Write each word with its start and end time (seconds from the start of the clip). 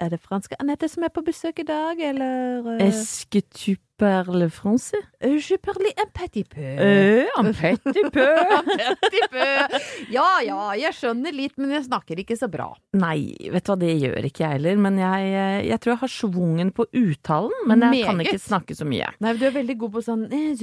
er 0.00 0.10
det 0.14 0.20
franske 0.22 0.56
Anette 0.60 0.88
som 0.90 1.04
er 1.06 1.12
på 1.12 1.22
besøk 1.26 1.60
i 1.62 1.66
dag, 1.68 2.00
eller 2.10 2.64
uh, 2.66 2.82
Est-ce 2.82 3.26
que 3.30 3.40
tu 3.40 3.76
parles 4.00 4.48
français? 4.48 5.00
Je 5.20 5.56
parle 5.60 5.92
un 6.00 6.08
petit 6.14 6.44
peu. 6.44 6.60
Uh, 6.60 7.26
un 7.36 7.52
petit 7.52 8.08
peu. 8.12 8.24
Un 8.58 8.64
petit 8.64 9.26
peu. 9.30 9.78
Ja 10.10 10.40
ja, 10.46 10.60
jeg 10.80 10.96
skjønner 10.96 11.36
litt, 11.36 11.58
men 11.60 11.74
jeg 11.76 11.84
snakker 11.84 12.22
ikke 12.22 12.36
så 12.40 12.48
bra. 12.50 12.70
Nei, 12.96 13.34
vet 13.52 13.66
du 13.66 13.72
hva, 13.72 13.78
det 13.80 13.92
gjør 14.00 14.30
ikke 14.30 14.44
jeg 14.46 14.56
heller. 14.56 14.80
Men 14.80 14.98
jeg, 15.00 15.34
jeg 15.68 15.80
tror 15.82 15.94
jeg 15.94 16.02
har 16.06 16.14
svungen 16.14 16.72
på 16.76 16.88
uttalen. 17.02 17.58
Men 17.68 17.84
jeg 17.90 18.08
kan 18.08 18.24
ikke 18.24 18.40
snakke 18.40 18.78
så 18.78 18.88
mye. 18.88 19.12
Nei, 19.20 19.34
du 19.36 19.44
er 19.50 19.54
veldig 19.58 19.76
god 19.84 19.96
på 19.98 20.04
sånn 20.06 20.26
eh. 20.32 20.56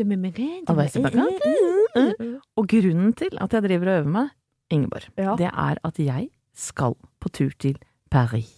Og 2.58 2.70
grunnen 2.74 3.14
til 3.18 3.38
at 3.38 3.54
jeg 3.54 3.68
driver 3.70 3.94
og 3.94 4.02
øver 4.02 4.14
meg, 4.18 4.34
Ingeborg, 4.74 5.08
Ja. 5.16 5.36
det 5.40 5.48
er 5.54 5.80
at 5.84 6.00
jeg 6.02 6.30
skal 6.58 6.98
på 7.22 7.30
tur 7.30 7.54
til 7.60 7.78
Paris. 8.12 8.57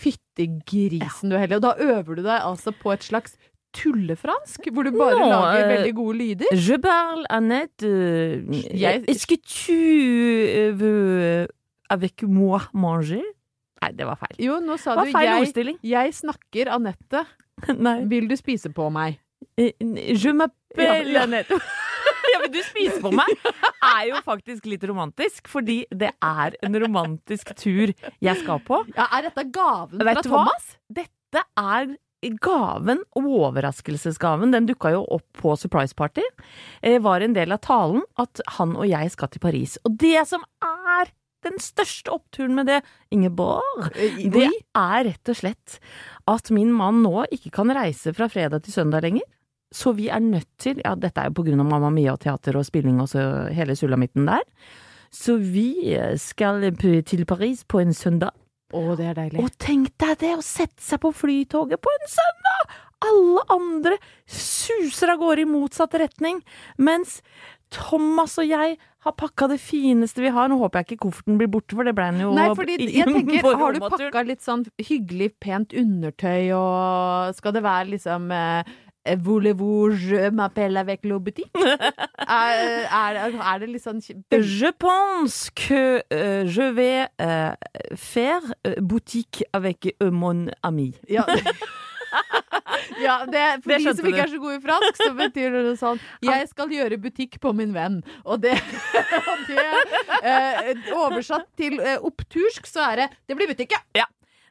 Fytti 0.00 0.46
grisen, 0.68 1.30
du 1.30 1.36
er 1.36 1.42
heldig. 1.44 1.58
Og 1.60 1.64
da 1.68 1.74
øver 1.84 2.16
du 2.16 2.22
deg 2.24 2.36
altså 2.40 2.72
på 2.72 2.92
et 2.94 3.04
slags 3.04 3.34
tullefransk, 3.76 4.64
hvor 4.74 4.82
du 4.86 4.90
bare 4.96 5.18
no, 5.20 5.28
lager 5.30 5.60
eh, 5.64 5.68
veldig 5.76 5.92
gode 5.94 6.16
lyder. 6.18 6.54
Je 6.58 6.78
parle, 6.82 7.26
Annette 7.30 7.86
uh, 7.86 8.56
Jeg- 8.74 9.04
Est-ce 9.06 9.26
que 9.30 9.36
tu 9.36 9.76
euh, 9.76 10.72
veux 10.74 11.46
avec 11.88 12.22
moi 12.22 12.62
manger? 12.72 13.22
Nei, 13.82 13.92
det 13.96 14.04
var 14.08 14.18
feil. 14.20 14.36
Jo, 14.44 14.58
nå 14.60 14.76
sa 14.76 14.96
du 14.98 15.06
jeg, 15.08 15.76
jeg 15.82 16.14
snakker 16.14 16.68
Anette. 16.74 17.22
Vil 18.10 18.26
du 18.28 18.36
spise 18.36 18.72
på 18.74 18.90
meg? 18.92 19.20
Eh, 19.56 19.72
Je 20.16 20.32
m'appelle 20.36 21.06
Ja, 21.14 21.20
ja. 21.20 21.22
Annette. 21.28 21.56
Du 22.50 22.60
spiser 22.66 23.00
på 23.02 23.12
meg 23.14 23.30
er 23.46 24.04
jo 24.10 24.20
faktisk 24.26 24.68
litt 24.70 24.84
romantisk, 24.88 25.48
fordi 25.50 25.82
det 25.90 26.12
er 26.24 26.56
en 26.66 26.78
romantisk 26.82 27.54
tur 27.58 27.92
jeg 27.92 28.36
skal 28.42 28.62
på. 28.66 28.82
Ja, 28.96 29.08
er 29.16 29.28
dette 29.28 29.46
gaven 29.54 30.00
Vet 30.02 30.20
fra 30.20 30.24
du 30.26 30.30
hva? 30.32 30.44
Thomas? 30.46 30.70
Dette 31.00 31.44
er 31.60 31.92
gaven, 32.42 33.00
overraskelsesgaven. 33.16 34.52
Den 34.52 34.66
dukka 34.68 34.92
jo 34.92 35.04
opp 35.16 35.24
på 35.40 35.54
surprise 35.56 35.96
party. 35.96 36.24
Eh, 36.82 36.98
var 37.00 37.24
en 37.24 37.36
del 37.36 37.54
av 37.56 37.62
talen 37.64 38.04
at 38.20 38.42
han 38.58 38.76
og 38.76 38.86
jeg 38.90 39.14
skal 39.14 39.32
til 39.32 39.40
Paris. 39.40 39.78
Og 39.88 39.96
det 40.00 40.26
som 40.28 40.44
er 40.64 41.12
den 41.46 41.56
største 41.62 42.12
oppturen 42.12 42.52
med 42.58 42.68
det, 42.68 42.80
Ingeborg, 43.14 43.86
det 43.96 44.50
er 44.76 45.06
rett 45.08 45.32
og 45.32 45.38
slett 45.38 45.78
at 46.28 46.50
min 46.52 46.72
mann 46.76 47.00
nå 47.04 47.24
ikke 47.32 47.52
kan 47.54 47.72
reise 47.72 48.12
fra 48.16 48.28
fredag 48.28 48.66
til 48.66 48.76
søndag 48.76 49.06
lenger. 49.06 49.24
Så 49.70 49.94
vi 49.94 50.08
er 50.10 50.22
nødt 50.24 50.48
til, 50.58 50.80
ja 50.84 50.96
dette 50.98 51.22
er 51.22 51.30
jo 51.30 51.38
på 51.38 51.46
grunn 51.46 51.62
av 51.62 51.68
Mamma 51.70 51.92
Mia 51.94 52.16
og 52.16 52.22
teater 52.24 52.58
og 52.58 52.66
spilling 52.66 52.98
og 53.02 53.10
så 53.12 53.22
hele 53.54 53.76
sulamitten 53.78 54.26
der, 54.26 54.42
så 55.14 55.36
vi 55.38 55.94
skal 56.18 56.62
til 56.78 57.24
Paris 57.26 57.64
på 57.66 57.80
en 57.82 57.94
søndag. 57.94 58.34
Å, 58.70 58.82
det 58.98 59.08
er 59.10 59.16
deilig. 59.18 59.42
Og 59.42 59.54
tenk 59.58 59.90
deg 59.98 60.20
det, 60.20 60.36
å 60.38 60.44
sette 60.46 60.82
seg 60.82 61.00
på 61.02 61.10
flytoget 61.14 61.82
på 61.82 61.94
en 61.96 62.10
søndag! 62.10 62.76
Alle 63.00 63.42
andre 63.50 63.96
suser 64.28 65.14
av 65.14 65.22
gårde 65.22 65.46
i 65.46 65.48
motsatt 65.48 65.96
retning, 65.98 66.42
mens 66.78 67.20
Thomas 67.72 68.36
og 68.38 68.46
jeg 68.50 68.76
har 69.06 69.14
pakka 69.16 69.48
det 69.48 69.56
fineste 69.62 70.20
vi 70.22 70.32
har. 70.34 70.50
Nå 70.50 70.58
håper 70.60 70.82
jeg 70.82 70.90
ikke 70.90 71.06
kofferten 71.06 71.38
blir 71.40 71.48
borte, 71.50 71.74
for 71.78 71.88
det 71.88 71.94
ble 71.96 72.10
den 72.12 72.22
jo 72.26 72.34
Nei, 72.36 72.50
fordi 72.58 72.76
jeg 72.84 73.08
tenker, 73.08 73.48
har 73.62 73.74
du 73.74 73.80
pakka 73.86 74.24
litt 74.28 74.44
sånn 74.44 74.66
hyggelig, 74.82 75.32
pent 75.42 75.74
undertøy, 75.74 76.52
og 76.58 77.38
skal 77.38 77.56
det 77.56 77.64
være 77.64 77.90
liksom 77.94 78.28
eh, 78.36 78.76
Voulez-vous 79.18 79.90
je 79.92 80.28
m'appelle 80.30 80.76
avec 80.76 81.04
le 81.04 81.18
boutique? 81.18 81.50
er, 81.58 82.84
er, 82.84 83.18
er 83.32 83.62
det 83.62 83.68
litt 83.70 83.82
sånn 83.84 84.00
kj- 84.04 84.20
Je 84.44 84.70
pense 84.76 85.48
que 85.56 86.02
uh, 86.12 86.44
je 86.46 86.66
vais 86.76 87.06
uh, 87.22 87.54
faire 87.96 88.42
boutique 88.80 89.42
avec 89.56 89.94
mon 90.02 90.48
ami. 90.62 90.92
Ja. 91.08 91.24
ja, 93.00 93.24
det, 93.26 93.62
for 93.62 93.72
Det 93.72 93.78
de 93.80 93.94
som 93.96 94.06
ikke 94.10 94.22
er 94.26 94.32
så 94.34 94.40
gode 94.42 94.58
i 94.58 94.62
fransk, 94.64 95.00
så 95.00 95.10
betyr 95.16 95.56
det 95.56 95.74
sånn 95.80 96.00
Jeg 96.28 96.48
skal 96.52 96.72
gjøre 96.74 96.98
butikk 97.00 97.40
på 97.42 97.52
min 97.56 97.72
venn. 97.76 98.00
Og 98.24 98.42
det, 98.44 98.56
og 99.20 99.44
det 99.48 99.66
uh, 100.20 100.96
Oversatt 101.06 101.48
til 101.58 101.78
eh, 101.80 101.96
opptursk, 102.04 102.68
så 102.68 102.90
er 102.92 103.04
det 103.04 103.08
Det 103.30 103.38
blir 103.38 103.50
butikk, 103.50 103.76
ja. 103.96 104.06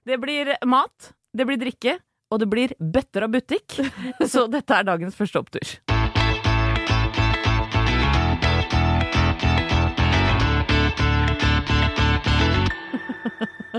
Det 0.08 0.18
blir 0.22 0.56
mat, 0.66 1.12
det 1.36 1.46
blir 1.46 1.60
drikke, 1.62 2.00
og 2.30 2.42
det 2.42 2.50
blir 2.50 2.74
bøtter 2.80 3.26
av 3.26 3.34
butikk. 3.34 3.80
Så 4.32 4.48
dette 4.52 4.74
er 4.76 4.84
dagens 4.90 5.18
første 5.18 5.40
opptur. 5.42 5.78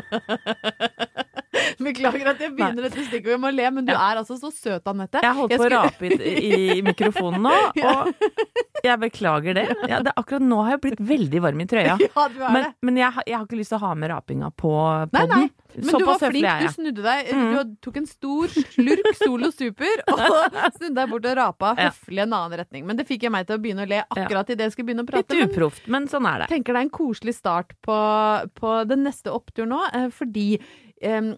Beklager 1.90 2.32
at 2.34 2.42
jeg 2.44 2.52
begynner 2.56 2.86
dette 2.88 3.04
stikkordet 3.06 3.38
med 3.38 3.46
må 3.46 3.52
le, 3.56 3.68
men 3.78 3.86
du 3.88 3.92
er 3.94 4.20
altså 4.20 4.36
så 4.40 4.50
søt, 4.52 4.86
Anette. 4.90 5.22
Jeg 5.24 5.36
holdt 5.38 5.54
på 5.56 5.64
å 5.66 5.70
rape 5.72 6.10
i, 6.12 6.80
mikrofonen 6.84 7.46
nå, 7.46 7.54
og 7.90 8.84
jeg 8.84 8.98
beklager 9.02 9.56
det. 9.60 9.64
Ja, 9.88 10.00
det 10.04 10.12
akkurat 10.16 10.44
nå 10.44 10.60
har 10.64 10.76
jeg 10.76 10.82
blitt 10.86 11.00
veldig 11.10 11.42
varm 11.46 11.64
i 11.64 11.68
trøya. 11.70 11.96
Ja, 12.10 12.26
du 12.28 12.40
er 12.42 12.52
Men, 12.52 12.62
det. 12.66 12.70
men 12.84 12.96
jeg, 13.00 13.24
jeg 13.30 13.36
har 13.38 13.46
ikke 13.46 13.58
lyst 13.60 13.72
til 13.72 13.78
å 13.80 13.84
ha 13.86 13.94
med 13.96 14.10
rapinga 14.12 14.50
på 14.60 14.70
Nei, 14.76 15.08
podden. 15.14 15.46
nei. 15.46 15.50
Men 15.70 16.00
du 16.02 16.04
var 16.08 16.18
flink. 16.18 16.46
Du 16.64 16.72
snudde 16.74 17.02
deg. 17.04 17.28
Mm. 17.30 17.50
Du 17.54 17.74
tok 17.86 17.98
en 18.00 18.06
stor 18.10 18.50
slurk 18.50 19.10
Solo 19.20 19.52
Super 19.54 20.00
og 20.10 20.22
snudde 20.74 20.96
deg 20.98 21.12
bort 21.12 21.28
og 21.30 21.36
rapa 21.38 21.70
høflig 21.78 22.24
en 22.24 22.34
annen 22.34 22.56
retning. 22.58 22.82
Men 22.88 22.98
det 22.98 23.06
fikk 23.06 23.28
jeg 23.28 23.32
meg 23.34 23.46
til 23.46 23.54
å 23.60 23.62
begynne 23.62 23.86
å 23.86 23.90
le 23.92 24.00
akkurat 24.02 24.50
idet 24.50 24.66
jeg 24.66 24.74
skulle 24.74 24.88
begynne 24.90 25.04
å 25.06 25.10
prate. 25.12 25.36
Litt 25.38 25.54
uproft, 25.54 25.86
men 25.94 26.08
sånn 26.10 26.26
er 26.26 26.42
det. 26.42 26.48
tenker 26.50 26.74
det 26.74 26.82
er 26.82 26.88
en 26.88 26.92
koselig 26.98 27.36
start 27.38 27.76
på, 27.86 28.00
på 28.58 28.74
den 28.90 29.06
neste 29.06 29.30
opptur 29.30 29.70
nå, 29.70 29.78
eh, 29.94 30.08
fordi 30.16 30.48
em, 31.06 31.36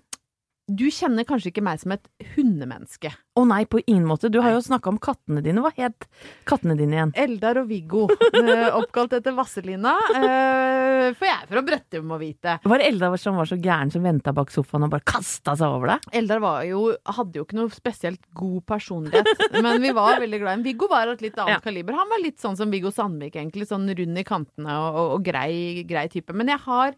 du 0.79 0.87
kjenner 0.95 1.25
kanskje 1.29 1.51
ikke 1.53 1.63
meg 1.65 1.81
som 1.83 1.93
et 1.95 2.07
hundemenneske. 2.37 3.11
Å 3.39 3.43
nei, 3.49 3.63
på 3.71 3.81
ingen 3.89 4.05
måte. 4.09 4.29
Du 4.33 4.39
har 4.45 4.53
jo 4.53 4.61
snakka 4.65 4.91
om 4.93 4.99
kattene 5.01 5.41
dine. 5.45 5.63
Hva 5.65 5.71
het 5.77 6.05
kattene 6.49 6.75
dine 6.77 6.97
igjen? 6.99 7.13
Eldar 7.19 7.61
og 7.63 7.69
Viggo, 7.71 8.03
eh, 8.41 8.69
oppkalt 8.77 9.15
etter 9.17 9.33
Vasselina. 9.37 9.95
eh, 10.13 11.13
For 11.17 11.29
jeg 11.29 11.37
er 11.39 11.49
fra 11.51 11.63
Brøttum, 11.67 12.07
må 12.11 12.19
vite. 12.21 12.59
Var 12.65 12.83
det 12.83 12.89
Eldar 12.91 13.17
som 13.21 13.39
var 13.41 13.49
så 13.49 13.57
gæren 13.61 13.93
som 13.95 14.05
venta 14.05 14.35
bak 14.37 14.53
sofaen 14.55 14.85
og 14.87 14.93
bare 14.95 15.07
kasta 15.09 15.55
seg 15.59 15.73
over 15.79 15.95
deg? 15.95 16.09
Eldar 16.23 16.43
var 16.45 16.67
jo, 16.69 16.83
hadde 17.19 17.41
jo 17.41 17.47
ikke 17.47 17.59
noe 17.61 17.73
spesielt 17.75 18.23
god 18.37 18.61
personlighet, 18.69 19.47
men 19.63 19.81
vi 19.83 19.95
var 19.97 20.21
veldig 20.23 20.43
glad 20.43 20.53
i 20.53 20.57
ham. 20.59 20.67
Viggo 20.67 20.91
var 20.93 21.09
av 21.09 21.17
et 21.17 21.25
litt 21.29 21.39
annet 21.41 21.57
Ja. 21.57 21.63
kaliber. 21.65 21.97
Han 21.99 22.13
var 22.13 22.23
litt 22.23 22.41
sånn 22.43 22.57
som 22.61 22.71
Viggo 22.73 22.93
Sandvik, 22.95 23.37
egentlig. 23.41 23.69
Sånn 23.71 23.89
rund 23.89 24.19
i 24.21 24.25
kantene 24.29 24.77
og, 24.79 24.95
og, 24.95 25.11
og 25.19 25.25
grei, 25.27 25.83
grei 25.89 26.07
type. 26.13 26.33
Men 26.37 26.53
jeg 26.53 26.61
har, 26.69 26.95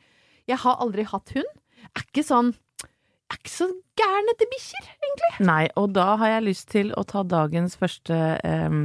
jeg 0.50 0.60
har 0.66 0.82
aldri 0.82 1.06
hatt 1.10 1.34
hund. 1.38 1.60
Er 1.94 2.02
ikke 2.08 2.22
sånn 2.26 2.54
er 3.34 3.40
ikke 3.42 3.52
så 3.52 3.66
gæren 3.98 4.30
etter 4.32 4.48
bikkjer, 4.50 4.88
egentlig. 5.04 5.30
Nei, 5.46 5.62
og 5.80 5.92
da 5.96 6.06
har 6.20 6.32
jeg 6.36 6.46
lyst 6.48 6.68
til 6.72 6.90
å 6.98 7.04
ta 7.10 7.22
dagens 7.28 7.76
første 7.80 8.18
um, 8.46 8.80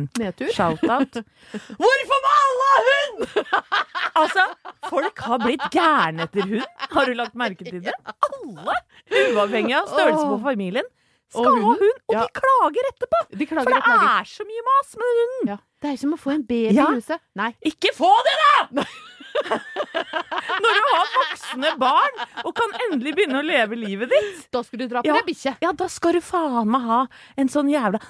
shout-out. 0.54 1.20
Hvorfor 1.82 2.22
må 2.26 2.36
alle 2.44 2.70
ha 2.70 2.84
hund?! 2.90 3.50
altså, 4.22 4.46
folk 4.90 5.26
har 5.30 5.42
blitt 5.46 5.66
gærne 5.74 6.28
etter 6.28 6.46
hund. 6.46 6.70
Har 6.94 7.10
du 7.10 7.18
lagt 7.18 7.36
merke 7.40 7.66
til 7.68 7.82
det? 7.88 7.96
Alle! 8.30 8.80
Uavhengig 9.10 9.76
av 9.80 9.90
størrelse 9.94 10.26
på 10.26 10.40
familien. 10.46 10.50
familien. 10.50 10.96
Og 11.30 11.44
Skal 11.46 11.60
ha 11.62 11.74
hund, 11.78 11.98
og 12.10 12.16
Ja. 12.16 12.22
de 12.26 12.40
klager 12.42 12.88
etterpå! 12.90 13.18
De 13.38 13.46
klager 13.46 13.68
For 13.70 13.76
det 13.78 13.84
klager. 13.86 14.08
er 14.20 14.30
så 14.32 14.46
mye 14.50 14.64
mas 14.66 14.96
med 14.98 15.12
hunden. 15.20 15.52
Ja. 15.54 15.58
Det 15.80 15.88
er 15.88 15.94
jo 15.94 16.02
som 16.02 16.14
å 16.16 16.18
få 16.20 16.32
en 16.34 16.44
baby 16.44 16.74
Ja. 16.76 16.88
i 16.90 16.96
huset. 16.98 17.22
Nei. 17.38 17.52
Ikke 17.70 17.92
få 17.94 18.10
det, 18.26 18.34
da! 18.74 18.84
Når 20.60 20.76
du 20.76 20.82
har 20.90 21.12
voksne 21.16 21.72
barn 21.82 22.18
og 22.44 22.52
kan 22.58 22.74
endelig 22.88 23.14
begynne 23.18 23.40
å 23.42 23.46
leve 23.46 23.78
livet 23.80 24.12
ditt. 24.12 24.42
Da 24.54 24.62
skal 24.66 24.82
du 24.84 24.88
dra 24.92 25.02
på 25.04 25.08
Ja. 25.10 25.16
deg 25.20 25.28
bikkje. 25.30 25.56
Ja, 25.64 25.72
da 25.74 25.88
skal 25.92 26.18
du 26.18 26.22
faen 26.26 26.70
meg 26.72 26.82
ha 26.90 27.02
en 27.40 27.50
sånn 27.52 27.70
jævla 27.72 28.02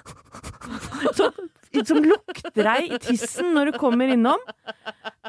Som, 1.15 1.33
som 1.85 1.99
lukter 2.03 2.65
deg 2.65 2.93
i 2.95 2.99
tissen 3.03 3.53
når 3.55 3.71
du 3.71 3.77
kommer 3.81 4.09
innom. 4.13 4.41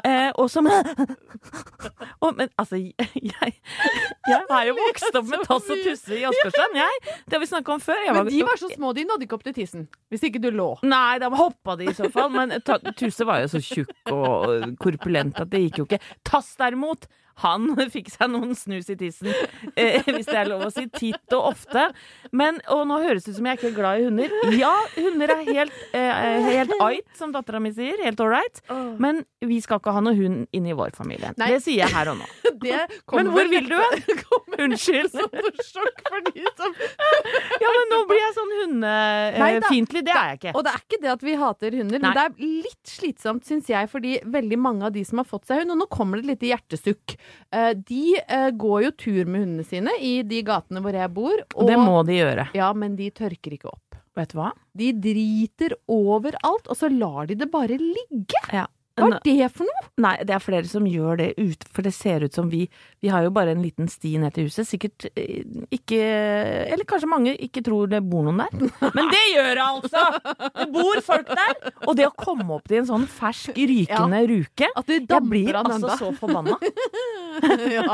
Eh, 0.03 0.31
og 0.39 0.47
som 0.49 0.67
og, 0.69 2.29
Men 2.37 2.49
altså, 2.57 2.79
jeg, 2.79 2.95
jeg 3.21 4.41
har 4.49 4.65
jo 4.65 4.75
vokst 4.79 5.17
opp 5.19 5.27
med 5.29 5.43
Tass 5.45 5.69
og 5.69 5.83
Tusse 5.85 6.17
i 6.17 6.23
Åsgårdstrand, 6.29 6.77
jeg. 6.79 7.01
Det 7.27 7.37
har 7.37 7.43
vi 7.43 7.49
snakka 7.51 7.75
om 7.75 7.83
før. 7.83 8.01
Men 8.17 8.29
de 8.31 8.41
var 8.47 8.61
så 8.61 8.71
små, 8.73 8.93
de 8.97 9.05
nådde 9.09 9.27
ikke 9.27 9.37
opp 9.37 9.45
til 9.47 9.57
tissen. 9.57 9.87
Hvis 10.11 10.25
ikke 10.29 10.41
du 10.43 10.49
lå. 10.55 10.69
Nei, 10.87 11.19
da 11.21 11.29
hoppa 11.33 11.77
de 11.79 11.89
i 11.91 11.95
så 11.97 12.09
fall. 12.13 12.31
Men 12.33 12.57
Tusse 12.97 13.27
var 13.27 13.43
jo 13.43 13.51
så 13.53 13.61
tjukk 13.63 14.13
og 14.13 14.75
korpulent 14.81 15.41
at 15.41 15.51
det 15.53 15.65
gikk 15.67 15.83
jo 15.83 15.89
ikke. 15.89 16.01
Tass 16.27 16.53
derimot, 16.59 17.07
han 17.41 17.69
fikk 17.95 18.11
seg 18.13 18.31
noen 18.33 18.55
snus 18.57 18.89
i 18.91 18.97
tissen, 18.99 19.31
eh, 19.75 20.01
hvis 20.07 20.29
det 20.29 20.37
er 20.43 20.49
lov 20.51 20.65
å 20.67 20.71
si. 20.73 20.87
Titt 20.91 21.35
og 21.37 21.51
ofte. 21.53 21.87
Men, 22.35 22.59
og 22.71 22.85
nå 22.89 22.99
høres 23.03 23.25
det 23.25 23.33
ut 23.33 23.39
som 23.39 23.49
jeg 23.49 23.57
er 23.57 23.61
ikke 23.61 23.71
er 23.71 23.77
glad 23.77 24.01
i 24.01 24.07
hunder. 24.09 24.35
Ja, 24.57 24.73
hunder 24.97 25.35
er 25.35 25.43
helt, 25.47 25.77
eh, 25.97 26.49
helt 26.49 26.75
ait, 26.81 27.07
som 27.17 27.33
dattera 27.35 27.61
mi 27.63 27.73
sier. 27.75 27.99
Helt 28.03 28.19
ålreit. 28.23 28.63
Men 29.01 29.23
vi 29.45 29.61
skal 29.63 29.81
ikke 29.81 29.93
ha 29.95 30.03
noe 30.03 30.17
hund 30.17 30.45
inn 30.55 30.69
i 30.69 30.75
vår 30.77 30.95
familie. 30.97 31.33
Nei. 31.41 31.51
Det 31.55 31.61
sier 31.65 31.85
jeg 31.85 31.93
her 31.93 32.13
og 32.13 32.21
nå. 32.21 32.29
Men 33.17 33.31
hvor 33.33 33.49
vil 33.49 33.69
du 33.69 33.77
hen? 33.77 34.23
Unnskyld. 34.61 35.13
Sånn 35.15 35.61
sjokk 35.65 36.01
for 36.05 36.23
de 36.27 36.43
som 36.59 36.73
Ja, 37.61 37.69
men 37.71 37.87
nå 37.89 37.99
blir 38.09 38.19
jeg 38.19 38.33
sånn 38.35 38.51
Nei 38.83 39.51
hundefiendtlig. 39.55 40.03
Det 40.05 40.13
er 40.13 40.29
jeg 40.31 40.39
ikke. 40.39 40.53
Og 40.57 40.65
det 40.65 40.73
er 40.73 40.83
ikke 40.85 40.99
det 41.01 41.11
at 41.13 41.25
vi 41.25 41.35
hater 41.39 41.77
hunder, 41.79 42.01
men 42.03 42.17
det 42.17 42.23
er 42.23 42.35
litt 42.67 42.91
slitsomt, 42.91 43.45
syns 43.47 43.69
jeg, 43.71 43.89
fordi 43.91 44.17
veldig 44.31 44.59
mange 44.61 44.87
av 44.87 44.95
de 44.95 45.03
som 45.07 45.21
har 45.21 45.27
fått 45.29 45.47
seg 45.49 45.63
hund, 45.63 45.75
og 45.75 45.81
nå 45.81 45.87
kommer 45.91 46.19
det 46.19 46.25
et 46.25 46.31
lite 46.33 46.51
hjertesukk, 46.51 47.15
eh, 47.15 47.30
de 47.87 48.03
eh, 48.21 48.49
går 48.51 48.83
jo 48.87 48.91
tur 49.03 49.25
med 49.25 49.45
hundene 49.45 49.65
sine 49.67 49.93
i 49.99 50.21
de 50.27 50.41
gatene 50.47 50.83
hvor 50.83 50.95
jeg 50.95 51.13
bor, 51.15 51.43
og 51.55 51.69
Det 51.69 51.79
må 51.79 52.01
de 52.07 52.19
gjøre. 52.19 52.49
Ja, 52.57 52.71
men 52.77 52.95
de 52.99 53.09
tørker 53.15 53.57
ikke 53.57 53.71
opp. 53.71 53.97
Vet 54.17 54.33
du 54.33 54.39
hva? 54.41 54.51
De 54.75 54.91
driter 54.99 55.75
overalt, 55.91 56.67
og 56.67 56.77
så 56.77 56.89
lar 56.91 57.29
de 57.29 57.37
det 57.39 57.47
bare 57.51 57.77
ligge. 57.79 58.41
Ja. 58.51 58.65
Hva 58.99 59.07
er 59.07 59.21
det 59.23 59.47
for 59.55 59.67
noe? 59.67 59.83
Nei, 60.03 60.13
det 60.27 60.33
er 60.35 60.41
flere 60.43 60.67
som 60.67 60.85
gjør 60.87 61.19
det 61.21 61.27
ut, 61.39 61.63
for 61.71 61.85
det 61.85 61.93
ser 61.95 62.25
ut 62.25 62.35
som 62.35 62.49
vi 62.51 62.65
Vi 63.01 63.09
har 63.09 63.23
jo 63.23 63.31
bare 63.33 63.53
en 63.55 63.61
liten 63.63 63.87
sti 63.89 64.17
ned 64.21 64.33
til 64.35 64.49
huset. 64.49 64.67
Sikkert 64.67 65.05
eh, 65.15 65.45
ikke 65.71 65.99
Eller 66.01 66.85
kanskje 66.89 67.09
mange 67.09 67.33
ikke 67.39 67.63
tror 67.65 67.87
det 67.91 68.01
bor 68.03 68.25
noen 68.27 68.43
der. 68.43 68.71
Men 68.97 69.11
det 69.13 69.21
gjør 69.31 69.51
det 69.55 69.65
altså! 69.65 70.03
Det 70.59 70.67
bor 70.75 71.01
folk 71.05 71.31
der! 71.31 71.71
Og 71.87 71.95
det 71.97 72.07
å 72.09 72.13
komme 72.17 72.47
opp 72.57 72.67
til 72.67 72.81
en 72.81 72.89
sånn 72.89 73.07
fersk, 73.09 73.55
rykende 73.55 74.21
ruke 74.31 74.71
At 74.75 74.89
det 74.91 74.99
Jeg 75.07 75.27
blir 75.31 75.61
altså 75.61 75.95
så 75.99 76.11
forbanna. 76.17 76.57
ja. 77.77 77.85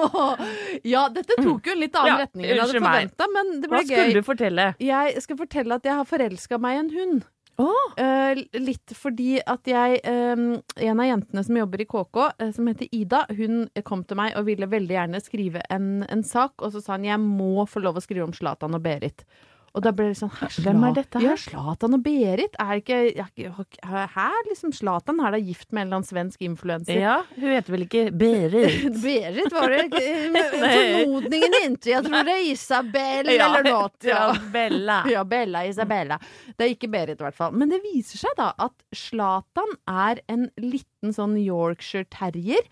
ja, 0.94 1.02
dette 1.12 1.36
tok 1.40 1.68
jo 1.68 1.74
en 1.76 1.82
litt 1.84 1.98
annen 1.98 2.14
Ja, 2.14 2.22
retning 2.24 2.46
enn 2.46 2.54
jeg 2.54 2.62
hadde 2.64 2.80
forventa, 2.80 3.28
men 3.34 3.52
det 3.60 3.70
Hva 3.70 3.82
skulle 3.84 4.06
gøy. 4.08 4.16
du 4.16 4.26
fortelle? 4.26 4.66
Jeg 4.80 5.22
skal 5.24 5.38
fortelle 5.40 5.76
at 5.80 5.86
jeg 5.86 6.00
har 6.00 6.08
forelska 6.08 6.58
meg 6.62 6.78
i 6.78 6.80
en 6.84 6.90
hund. 6.96 7.28
Åh, 7.60 7.90
Eh, 8.00 8.38
litt 8.60 8.92
fordi 8.96 9.40
at 9.42 9.68
jeg 9.68 10.00
eh, 10.06 10.42
En 10.86 11.02
av 11.02 11.08
jentene 11.08 11.42
som 11.44 11.58
jobber 11.58 11.82
i 11.82 11.88
KK, 11.90 12.18
eh, 12.38 12.52
som 12.56 12.68
heter 12.70 12.88
Ida, 12.94 13.24
hun 13.36 13.66
kom 13.86 14.04
til 14.06 14.20
meg 14.20 14.36
og 14.38 14.46
ville 14.48 14.68
veldig 14.70 14.96
gjerne 14.96 15.22
skrive 15.22 15.64
en, 15.72 16.04
en 16.08 16.24
sak, 16.26 16.56
og 16.60 16.72
så 16.74 16.82
sa 16.84 16.96
hun 16.96 17.08
jeg 17.08 17.20
må 17.22 17.66
få 17.68 17.82
lov 17.84 17.98
å 17.98 18.04
skrive 18.04 18.28
om 18.28 18.36
Zlatan 18.36 18.76
og 18.78 18.84
Berit. 18.84 19.26
Og 19.70 19.84
da 19.84 19.92
ble 19.94 20.08
det 20.10 20.16
sånn 20.18 20.32
hæ, 20.34 20.48
Hvem 20.64 20.80
er 20.88 20.94
dette 20.96 21.20
her? 21.22 21.28
Ja, 21.28 21.34
Zlatan 21.38 21.94
og 21.94 22.00
Berit? 22.02 22.56
Er 22.58 22.80
ikke, 22.80 22.96
er 23.14 24.08
Hæ, 24.16 24.24
liksom 24.48 24.72
Zlatan? 24.74 25.20
Er 25.22 25.36
da 25.36 25.38
gift 25.38 25.68
med 25.70 25.84
en 25.84 25.86
eller 25.86 26.00
annen 26.00 26.08
svensk 26.08 26.42
influenser? 26.42 26.98
ja, 26.98 27.20
hun 27.36 27.52
heter 27.54 27.76
vel 27.76 27.84
ikke 27.86 28.02
Berit? 28.18 28.88
Berit 29.04 29.54
var 29.54 29.70
det 29.70 29.84
Formodningen 30.74 31.54
inntil. 31.62 31.92
Jeg 31.94 32.06
tror 32.08 32.26
det 32.26 32.34
er 32.34 32.48
Isabel 32.50 33.30
eller 33.36 33.66
noe. 33.68 33.90
ja, 34.10 34.24
Bella. 34.52 34.98
Ja, 35.14 35.22
Bella, 35.24 35.62
Isabella. 35.70 36.18
Det 36.56 36.66
er 36.66 36.74
ikke 36.74 36.90
Berit, 36.90 37.20
i 37.22 37.26
hvert 37.28 37.38
fall. 37.38 37.54
Men 37.54 37.70
det 37.70 37.78
viser 37.84 38.24
seg 38.24 38.34
da 38.40 38.50
at 38.66 38.74
Zlatan 38.96 39.76
er 39.90 40.18
en 40.30 40.48
liten 40.58 41.14
sånn 41.14 41.36
Yorkshire 41.38 42.08
terrier. 42.10 42.66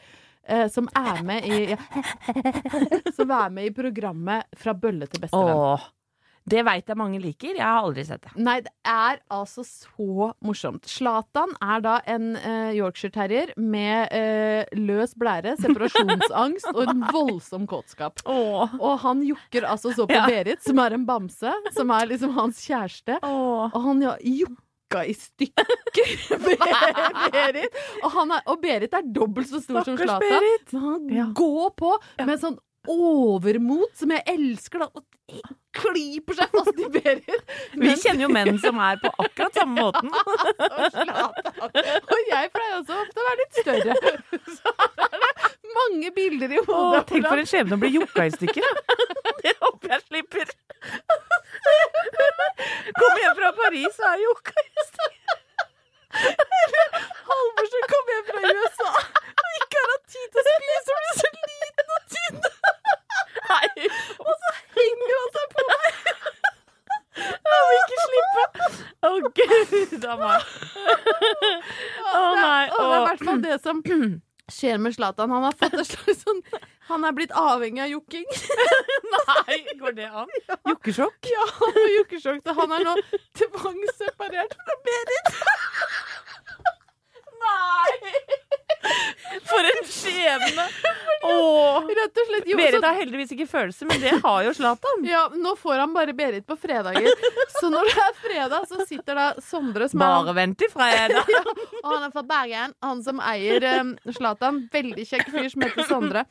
eh, 0.49 0.67
som 0.73 0.89
er 0.97 1.23
med 1.23 1.44
i 1.47 1.59
ja, 1.77 1.79
Som 3.15 3.31
er 3.31 3.51
med 3.53 3.67
i 3.69 3.73
programmet 3.77 4.47
Fra 4.56 4.73
bølle 4.75 5.06
til 5.06 5.21
bestevenn. 5.21 5.87
Det 6.49 6.62
veit 6.67 6.89
jeg 6.89 6.97
mange 6.99 7.19
liker. 7.23 7.55
Jeg 7.59 7.65
har 7.67 7.83
aldri 7.85 8.05
sett 8.09 8.23
det. 8.25 8.33
Nei, 8.41 8.59
det 8.65 8.73
er 8.89 9.21
altså 9.35 9.65
så 9.67 10.31
morsomt. 10.45 10.87
Zlatan 10.89 11.53
er 11.62 11.83
da 11.85 11.97
en 12.09 12.31
uh, 12.37 12.71
Yorkshire 12.77 13.12
terrier 13.15 13.53
med 13.61 14.12
uh, 14.15 14.79
løs 14.79 15.12
blære, 15.19 15.56
separasjonsangst 15.61 16.71
og 16.75 16.83
en 16.89 17.03
voldsom 17.12 17.67
kåtskap. 17.71 18.23
Åh. 18.29 18.77
Og 18.81 18.95
han 19.05 19.23
jokker 19.27 19.67
altså 19.69 19.93
så 19.97 20.06
på 20.09 20.17
Ja. 20.17 20.25
Berit, 20.29 20.62
som 20.65 20.79
er 20.83 20.97
en 20.97 21.05
bamse, 21.09 21.53
som 21.77 21.91
er 21.95 22.09
liksom 22.11 22.33
hans 22.39 22.65
kjæreste. 22.67 23.19
Åh. 23.23 23.69
Og 23.75 23.83
han 23.85 24.03
jokka 24.05 25.05
i 25.05 25.12
stykker 25.17 25.69
Berit. 27.33 27.75
Og, 28.03 28.11
han 28.15 28.33
er, 28.35 28.43
og 28.49 28.61
Berit 28.62 28.94
er 28.97 29.05
dobbelt 29.15 29.51
så 29.51 29.61
stor 29.62 29.83
som 29.85 29.99
Stakkars 29.99 30.06
Zlatan. 30.06 30.33
Berit. 30.41 30.73
Men 30.73 30.83
han 30.87 31.09
Ja. 31.19 31.27
går 31.37 31.71
på 31.79 31.93
med 32.25 32.41
sånn 32.41 32.59
overmot 32.90 33.94
som 33.99 34.11
jeg 34.14 34.23
elsker, 34.35 34.85
da. 34.85 34.88
Og 34.96 35.05
klyper 35.79 36.35
seg 36.38 36.55
fast 36.55 36.79
i 36.81 36.87
Berit. 36.94 37.50
Vi 37.82 37.90
kjenner 38.00 38.25
jo 38.25 38.29
menn 38.32 38.56
som 38.62 38.79
er 38.81 38.96
på 39.02 39.11
akkurat 39.20 39.58
samme 39.61 39.85
måten. 39.85 40.08
og 42.14 42.23
jeg 42.31 42.50
pleier 42.55 42.79
også 42.79 42.96
ofte 43.02 43.20
å 43.20 43.26
være 43.29 43.40
litt 43.43 43.61
større. 43.61 43.93
Så 44.58 44.73
er 44.73 45.19
det 45.20 45.32
mange 45.76 46.11
bilder 46.17 46.55
i 46.56 46.58
Åh, 46.62 46.70
hodet. 46.70 47.02
tenk 47.12 47.29
for 47.29 47.43
en 47.43 47.50
skjebne 47.50 47.76
å 47.76 47.82
bli 47.82 47.90
jokka 47.99 48.25
i 48.26 48.32
stykker. 48.35 48.81
Det 49.44 49.52
håper 49.61 49.94
jeg 49.94 50.02
slipper. 50.06 50.46
Kom 52.99 53.20
hjem 53.23 53.37
fra 53.38 53.52
Paris 53.61 54.00
og 54.00 54.08
er 54.14 54.25
jokka 54.25 54.64
i 54.64 54.87
stykker. 54.88 55.44
Halvorsen 57.29 57.84
kom 57.93 58.10
hjem 58.15 58.27
fra 58.31 58.41
USA 58.48 58.91
og 58.96 59.48
ikke 59.60 59.77
har 59.82 59.91
hatt 59.93 60.06
tid 60.15 60.29
til 60.32 60.41
å 60.41 60.44
spise 60.48 60.94
og 60.94 60.98
blir 61.03 61.15
så 61.20 61.29
liten 61.36 61.93
og 61.94 62.03
tynn. 62.15 62.39
Nei, 63.48 63.88
Og 64.20 64.32
så 64.43 64.55
henger 64.78 65.12
han 65.17 65.28
seg 65.36 65.46
på 65.55 65.67
meg. 65.69 65.98
jeg 67.19 67.60
vil 67.69 67.78
ikke 67.82 68.00
slippe. 68.06 68.44
Å, 69.08 69.12
gud 69.40 70.05
a 70.05 70.17
meg. 70.22 70.48
Å 72.14 72.24
nei. 72.38 72.64
Og 72.70 72.78
det 72.78 72.88
er 72.88 72.98
i 72.98 73.06
hvert 73.08 73.24
fall 73.31 73.44
det 73.44 73.56
som 73.64 73.82
skjer 74.48 74.81
med 74.82 74.96
Zlatan. 74.96 75.32
Han 75.34 75.46
har 75.48 75.56
fått 75.58 75.76
et 75.78 75.90
slags 75.93 76.22
sånn 76.24 76.43
Han 76.88 77.05
er 77.05 77.12
blitt 77.17 77.34
avhengig 77.36 77.82
av 77.84 77.90
jokking. 77.93 78.24
Nei, 79.19 79.58
går 79.81 79.93
det 79.98 80.06
an? 80.08 80.31
Jokkesjokk? 80.70 81.19
Ja, 81.28 81.44
han 81.58 81.74
får 81.76 81.90
jokkesjokk, 81.98 82.40
så 82.46 82.55
han 82.56 82.72
er 82.78 82.86
nå 82.86 82.94
tvangsseparert 83.36 84.56
fra 84.56 84.76
Berit. 84.86 85.28
Nei! 87.44 87.93
For 89.48 89.69
en 89.69 89.84
skjebne! 90.12 90.67
Åh. 91.29 91.86
Rett 91.98 92.20
og 92.22 92.29
slett. 92.29 92.46
Jo, 92.46 92.56
Berit 92.56 92.84
har 92.84 92.94
heldigvis 92.94 93.32
ikke 93.34 93.46
følelser, 93.50 93.88
men 93.91 94.00
det 94.03 94.12
har 94.22 94.43
jo 94.46 94.53
Zlatan. 94.55 95.06
ja, 95.06 95.24
nå 95.34 95.55
får 95.58 95.82
han 95.82 95.94
bare 95.96 96.15
Berit 96.15 96.46
på 96.46 96.56
fredager. 96.56 97.08
Så 97.58 97.70
når 97.72 97.91
det 97.91 97.96
er 98.05 98.19
fredag, 98.22 98.69
så 98.70 98.86
sitter 98.86 99.19
da 99.19 99.27
Sondre 99.43 99.88
som 99.91 99.98
Bare 100.03 100.34
vent 100.36 100.58
til 100.62 100.70
fredag. 100.70 101.27
ja, 101.34 101.43
og 101.82 101.88
han 101.91 102.06
er 102.06 102.12
fra 102.15 102.22
Bergen. 102.22 102.74
Han 102.86 103.03
som 103.03 103.22
eier 103.24 103.67
um, 103.81 103.96
Veldig 104.72 105.06
kjekk 105.08 105.32
fyr 105.32 105.48
som 105.50 105.67
heter 105.67 105.88
Sondre. 105.88 106.24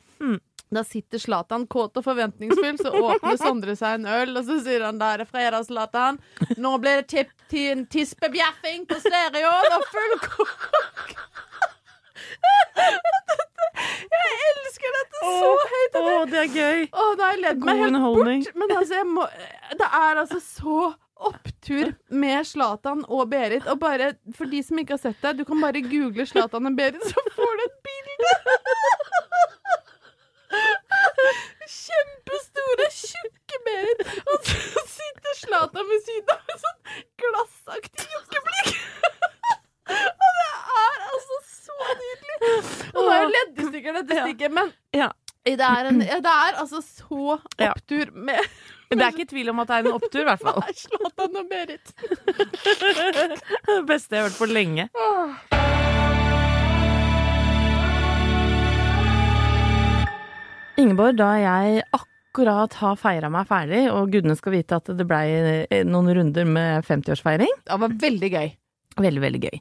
Da 0.70 0.84
sitter 0.84 1.20
Zlatan 1.20 1.66
kåt 1.66 1.96
og 1.96 2.04
forventningsfull, 2.04 2.76
så 2.80 2.92
åpner 2.92 3.38
Sondre 3.40 3.76
seg 3.78 4.00
en 4.00 4.08
øl, 4.12 4.34
og 4.36 4.44
så 4.44 4.58
sier 4.64 4.84
han 4.84 5.00
da 5.00 5.14
er 5.14 5.24
det 5.24 5.28
fredag, 5.30 5.64
Zlatan. 5.68 6.20
Nå 6.60 6.74
blir 6.82 7.00
det 7.00 7.08
tipp 7.12 7.32
til 7.48 7.70
en 7.72 7.86
tispebjeffing 7.88 8.84
på 8.88 9.00
stereoen 9.04 9.76
og 9.78 9.86
full 9.92 10.16
kok. 10.28 11.14
Jeg 14.14 14.38
elsker 14.50 14.96
dette 14.98 15.20
så 15.24 15.50
oh, 15.50 15.66
høyt! 15.74 15.98
Å, 15.98 16.06
oh, 16.06 16.22
det 16.30 16.40
er 16.44 16.48
gøy. 16.54 16.86
Oh, 16.92 17.12
da 17.18 17.28
har 17.28 17.36
jeg 17.36 17.44
ledd 17.44 17.68
meg 17.68 17.84
helt 17.84 18.00
bort. 18.04 18.48
Men 18.62 18.74
altså, 18.78 19.04
må, 19.08 19.26
det 19.78 19.90
er 20.00 20.22
altså 20.24 20.40
så 20.44 20.80
opptur 21.18 21.92
med 22.14 22.46
Slatan 22.46 23.04
og 23.08 23.30
Berit. 23.30 23.66
Og 23.66 23.78
bare, 23.82 24.12
for 24.36 24.50
de 24.50 24.62
som 24.62 24.78
ikke 24.78 24.96
har 24.96 25.02
sett 25.02 25.22
det, 25.24 25.38
du 25.40 25.44
kan 25.48 25.60
bare 25.62 25.82
google 25.82 26.26
Slatan 26.26 26.70
og 26.70 26.78
Berit, 26.78 27.02
så 27.10 27.24
får 27.36 27.58
du 27.58 27.64
et 27.66 27.78
bilde! 27.88 28.34
Kjempestore, 31.68 32.86
tjukke 32.94 33.60
Berit. 33.66 34.04
Og 34.32 34.38
så 34.46 34.84
sitter 34.94 35.38
Slatan 35.42 35.90
ved 35.90 36.04
siden 36.06 36.34
av 36.34 36.40
med 36.48 36.62
sånn 36.64 37.02
glassaktig 37.22 38.08
jokkeblikk. 38.14 38.70
Og 39.88 40.30
det 40.38 40.48
er 40.78 41.04
altså 41.10 41.40
så 41.48 41.76
nydelig. 42.00 42.38
Og 42.94 43.00
nå 43.00 43.08
har 43.08 43.22
jeg 43.22 43.34
ledd 43.34 43.57
dette 43.94 44.14
Ja. 44.18 44.24
stikket. 44.26 44.52
Men 44.52 44.72
Ja. 44.94 45.08
det 45.44 45.60
er, 45.60 45.86
en, 45.88 45.98
det 46.00 46.24
er 46.26 46.58
altså 46.60 46.82
så 46.82 47.38
opptur 47.68 48.10
med 48.14 48.40
Det 48.90 49.00
er 49.02 49.12
ikke 49.12 49.28
tvil 49.28 49.48
om 49.50 49.58
at 49.60 49.68
det 49.68 49.76
er 49.76 49.86
en 49.86 49.92
opptur, 49.98 50.20
i 50.20 50.24
hvert 50.24 50.40
fall. 50.40 50.60
Nei, 50.64 50.72
Zlatan 50.72 51.36
og 51.36 51.48
Berit. 51.48 51.92
Det 53.68 53.86
beste 53.86 54.16
jeg 54.16 54.22
har 54.24 54.30
hørt 54.30 54.38
på 54.38 54.48
lenge. 54.48 54.88
Ingeborg, 60.78 61.16
da 61.18 61.28
jeg 61.42 61.80
akkurat 61.96 62.74
har 62.78 62.98
feira 63.00 63.28
meg 63.32 63.48
ferdig, 63.50 63.80
og 63.90 64.12
gudene 64.14 64.36
skal 64.38 64.54
vite 64.54 64.76
at 64.78 64.90
det 64.94 65.06
blei 65.10 65.26
noen 65.88 66.10
runder 66.14 66.46
med 66.46 66.86
50-årsfeiring 66.86 67.50
Det 67.66 67.78
var 67.82 67.96
veldig 68.06 68.30
gøy. 68.36 68.48
Veldig, 68.98 69.22
veldig 69.22 69.40
gøy. 69.44 69.60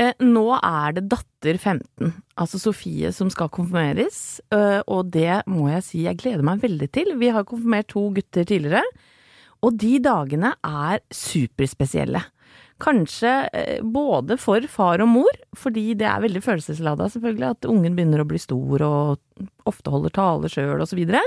Eh, 0.00 0.24
nå 0.24 0.46
er 0.56 0.96
det 0.96 1.06
datter 1.10 1.58
15, 1.58 2.12
altså 2.40 2.60
Sofie, 2.62 3.12
som 3.12 3.30
skal 3.32 3.50
konfirmeres, 3.52 4.40
eh, 4.54 4.80
og 4.86 5.10
det 5.14 5.42
må 5.50 5.68
jeg 5.72 5.86
si 5.86 6.02
jeg 6.06 6.20
gleder 6.20 6.46
meg 6.46 6.62
veldig 6.62 6.90
til. 6.94 7.14
Vi 7.20 7.32
har 7.34 7.48
konfirmert 7.48 7.90
to 7.92 8.08
gutter 8.16 8.46
tidligere, 8.48 8.84
og 9.60 9.76
de 9.80 9.96
dagene 10.02 10.54
er 10.64 11.02
superspesielle. 11.12 12.22
Kanskje 12.80 13.32
eh, 13.52 13.80
både 13.84 14.38
for 14.40 14.64
far 14.72 15.02
og 15.04 15.10
mor, 15.12 15.40
fordi 15.58 15.90
det 16.00 16.08
er 16.08 16.22
veldig 16.24 16.42
følelseslada 16.44 17.10
selvfølgelig, 17.12 17.50
at 17.56 17.68
ungen 17.68 17.98
begynner 17.98 18.22
å 18.22 18.28
bli 18.30 18.40
stor 18.40 18.86
og 18.86 19.50
ofte 19.68 19.92
holder 19.92 20.14
tale 20.16 20.52
sjøl 20.52 20.78
og 20.78 20.88
så 20.88 20.96
videre. 20.96 21.20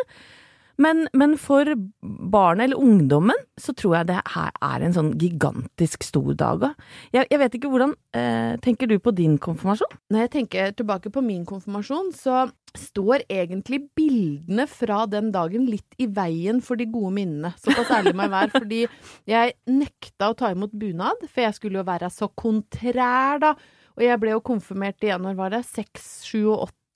Men, 0.82 1.06
men 1.14 1.36
for 1.38 1.68
barnet 2.02 2.66
eller 2.66 2.82
ungdommen 2.82 3.38
så 3.62 3.76
tror 3.78 4.00
jeg 4.00 4.10
det 4.10 4.22
her 4.34 4.56
er 4.66 4.86
en 4.86 4.96
sånn 4.96 5.12
gigantisk 5.22 6.06
stor 6.08 6.34
dag. 6.40 6.66
Jeg, 7.14 7.28
jeg 7.30 7.42
vet 7.42 7.58
ikke 7.58 7.70
hvordan 7.74 7.94
eh, 8.18 8.56
Tenker 8.64 8.90
du 8.90 8.96
på 9.04 9.14
din 9.16 9.38
konfirmasjon? 9.42 9.98
Når 10.14 10.26
jeg 10.26 10.32
tenker 10.38 10.74
tilbake 10.78 11.12
på 11.14 11.24
min 11.26 11.44
konfirmasjon, 11.46 12.12
så 12.18 12.48
står 12.74 13.26
egentlig 13.30 13.84
bildene 13.98 14.66
fra 14.70 15.04
den 15.10 15.30
dagen 15.34 15.68
litt 15.70 15.98
i 16.02 16.08
veien 16.10 16.62
for 16.66 16.80
de 16.80 16.88
gode 16.90 17.14
minnene. 17.20 17.54
Såpass 17.62 17.92
ærlig 17.94 18.16
må 18.18 18.26
jeg 18.26 18.34
være, 18.34 18.54
fordi 18.64 18.82
jeg 19.30 19.54
nekta 19.70 20.32
å 20.32 20.38
ta 20.40 20.50
imot 20.54 20.74
bunad, 20.74 21.28
for 21.28 21.46
jeg 21.46 21.58
skulle 21.60 21.82
jo 21.82 21.88
være 21.90 22.10
så 22.14 22.32
kontrær, 22.34 23.44
da. 23.44 23.54
Og 23.94 24.02
jeg 24.08 24.18
ble 24.22 24.34
jo 24.34 24.42
konfirmert 24.46 25.06
i 25.06 25.12
januar, 25.12 25.38
var 25.38 25.54
det? 25.54 25.62
6, 25.70 26.10
7, 26.32 26.40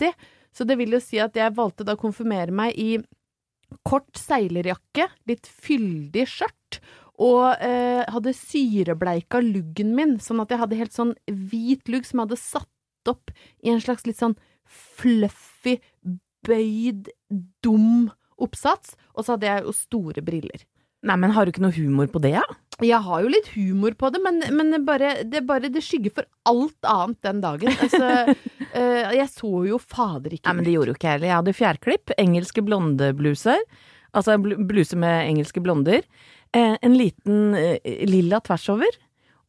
80. 0.02 0.18
Så 0.58 0.66
det 0.66 0.80
vil 0.80 0.96
jo 0.96 1.02
si 1.04 1.20
at 1.22 1.38
jeg 1.38 1.54
valgte 1.54 1.86
da 1.86 1.94
å 1.94 2.02
konfirmere 2.02 2.54
meg 2.56 2.74
i 2.82 2.96
kort 3.88 4.20
seilerjakke, 4.20 5.10
litt 5.30 5.48
fyldig 5.48 6.26
skjørt, 6.30 6.80
og 7.18 7.58
eh, 7.66 8.04
hadde 8.14 8.36
syrebleika 8.38 9.42
luggen 9.42 9.96
min, 9.98 10.18
sånn 10.22 10.44
at 10.44 10.54
jeg 10.54 10.62
hadde 10.62 10.80
helt 10.80 10.94
sånn 10.94 11.16
hvit 11.26 11.90
lugg 11.90 12.06
som 12.06 12.22
jeg 12.22 12.28
hadde 12.28 12.42
satt 12.42 13.12
opp 13.12 13.34
i 13.66 13.72
en 13.74 13.82
slags 13.82 14.06
litt 14.06 14.20
sånn 14.20 14.38
fluffy, 14.68 15.78
bøyd, 16.48 17.10
dum 17.66 18.10
oppsats, 18.38 18.94
og 19.16 19.26
så 19.26 19.36
hadde 19.36 19.50
jeg 19.50 19.66
jo 19.66 19.74
store 19.76 20.24
briller. 20.26 20.68
Nei, 21.08 21.18
men 21.20 21.34
har 21.34 21.46
du 21.46 21.54
ikke 21.54 21.64
noe 21.64 21.76
humor 21.76 22.10
på 22.12 22.22
det, 22.22 22.36
ja? 22.36 22.46
Jeg 22.84 23.00
har 23.06 23.24
jo 23.24 23.30
litt 23.34 23.50
humor 23.56 23.96
på 23.98 24.10
det, 24.14 24.22
men, 24.22 24.42
men 24.54 24.86
bare, 24.86 25.24
det, 25.26 25.42
bare, 25.50 25.72
det 25.74 25.82
skygger 25.86 26.14
for 26.14 26.28
alt 26.50 26.90
annet 26.90 27.20
den 27.26 27.42
dagen. 27.42 27.74
Altså, 27.74 28.36
eh, 28.74 29.14
jeg 29.18 29.30
så 29.32 29.52
jo 29.68 29.80
fader 29.82 30.36
ikke 30.36 30.50
Nei, 30.50 30.56
men 30.60 30.68
det 30.68 30.74
gjorde 30.76 30.94
jo 30.94 30.98
ikke 30.98 31.10
jeg 31.10 31.18
heller. 31.18 31.30
Jeg 31.30 31.40
hadde 31.40 31.58
fjærklipp, 31.58 32.16
engelske 32.18 32.64
blondebluser, 32.66 33.64
altså 34.18 34.38
bluse 34.42 35.00
med 35.00 35.30
engelske 35.32 35.64
blonder, 35.64 36.08
eh, 36.56 36.76
en 36.82 36.98
liten 36.98 37.56
eh, 37.58 37.78
lilla 38.10 38.42
tvers 38.44 38.68
over. 38.74 39.00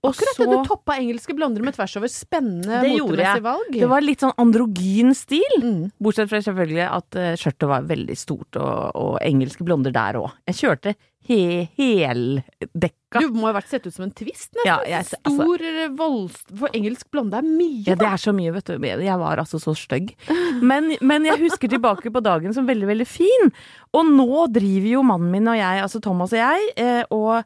Og 0.07 0.13
Akkurat 0.13 0.37
så 0.37 0.45
det, 0.47 0.55
du 0.55 0.69
toppa 0.69 0.95
engelske 1.01 1.35
blonder 1.35 1.65
med 1.67 1.75
tvers 1.75 1.97
over. 1.99 2.11
Spennende 2.13 2.83
motemessig 2.87 3.43
valg. 3.43 3.73
Det 3.75 3.89
var 3.91 4.05
litt 4.05 4.23
sånn 4.23 4.37
androgyn 4.39 5.11
stil. 5.19 5.57
mm. 5.59 5.81
Bortsett 5.99 6.31
fra 6.31 6.39
selvfølgelig 6.47 6.85
at 6.87 7.19
uh, 7.19 7.33
skjørtet 7.41 7.67
var 7.73 7.89
veldig 7.89 8.17
stort, 8.21 8.61
og, 8.63 8.95
og 8.95 9.17
engelske 9.27 9.67
blonder 9.67 9.91
der 9.97 10.21
òg. 10.21 10.31
Jeg 10.53 10.61
kjørte 10.63 10.95
he 11.29 11.41
heldekka. 11.77 13.21
Du 13.21 13.35
må 13.37 13.49
ha 13.49 13.55
vært 13.59 13.69
sett 13.73 13.87
ut 13.89 13.93
som 13.95 14.07
en 14.07 14.13
twist, 14.17 14.53
nesten. 14.55 14.65
Ja, 14.69 14.79
jeg- 14.87 15.05
altså- 15.05 15.43
Stor, 15.43 15.65
voldst 15.99 16.55
For 16.57 16.69
engelsk 16.73 17.11
blonde 17.11 17.35
er 17.37 17.43
mye. 17.43 17.85
Ja, 17.87 17.95
det 17.99 18.07
er 18.07 18.17
så 18.23 18.33
mye, 18.33 18.53
vet 18.55 18.65
du. 18.71 18.79
Jeg 18.87 19.19
var 19.19 19.37
altså 19.43 19.59
så 19.61 19.75
stygg. 19.77 20.15
Men, 20.63 20.97
men 21.03 21.25
jeg 21.25 21.39
husker 21.43 21.69
tilbake 21.69 22.11
på 22.13 22.23
dagen 22.23 22.55
som 22.55 22.67
veldig, 22.67 22.87
veldig 22.87 23.07
fin. 23.07 23.51
Og 23.93 24.07
nå 24.07 24.47
driver 24.53 24.89
jo 24.95 25.03
mannen 25.03 25.31
min 25.31 25.49
og 25.49 25.57
jeg, 25.59 25.83
altså 25.83 26.01
Thomas 26.01 26.33
og 26.33 26.39
jeg, 26.39 26.71
eh, 26.77 27.05
og 27.11 27.39
eh, 27.39 27.45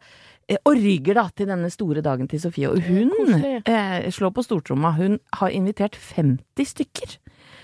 orger 0.68 1.18
da 1.18 1.26
til 1.36 1.50
denne 1.50 1.70
store 1.72 2.04
dagen 2.04 2.28
til 2.30 2.42
Sofie. 2.42 2.70
Og 2.70 2.82
hun 2.86 3.40
eh, 3.40 4.08
slår 4.12 4.34
på 4.36 4.46
stortromma. 4.46 4.94
Hun 4.98 5.18
har 5.38 5.54
invitert 5.54 5.96
50 5.96 6.72
stykker. 6.74 7.18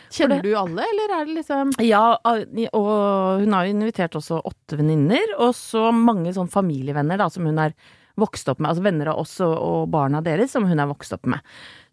Kjenner 0.08 0.40
du 0.40 0.54
alle, 0.56 0.87
eller 0.88 1.12
er 1.18 1.26
det 1.28 1.35
liksom 1.37 1.75
Ja, 1.85 2.16
og 2.25 3.40
hun 3.42 3.52
har 3.52 3.66
jo 3.66 3.75
invitert 3.75 4.16
også 4.16 4.40
åtte 4.40 4.78
venninner, 4.80 5.35
og 5.37 5.52
så 5.56 5.90
mange 5.92 6.32
sånn 6.32 6.49
familievenner 6.49 7.20
da, 7.20 7.28
som 7.32 7.44
hun 7.49 7.61
er 7.61 7.76
vokst 8.18 8.49
opp 8.50 8.58
med. 8.58 8.73
Altså 8.73 8.82
venner 8.87 9.06
av 9.12 9.18
oss 9.23 9.35
og, 9.44 9.54
og 9.54 9.88
barna 9.92 10.18
deres 10.25 10.52
som 10.54 10.64
hun 10.68 10.80
er 10.80 10.90
vokst 10.90 11.12
opp 11.14 11.26
med. 11.30 11.40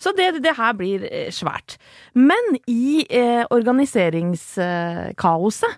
Så 0.01 0.09
det, 0.17 0.27
det 0.43 0.53
her 0.57 0.73
blir 0.77 0.99
eh, 1.09 1.31
svært. 1.33 1.69
Men 2.17 2.43
i 2.71 3.05
eh, 3.05 3.43
organiseringskaoset 3.53 5.73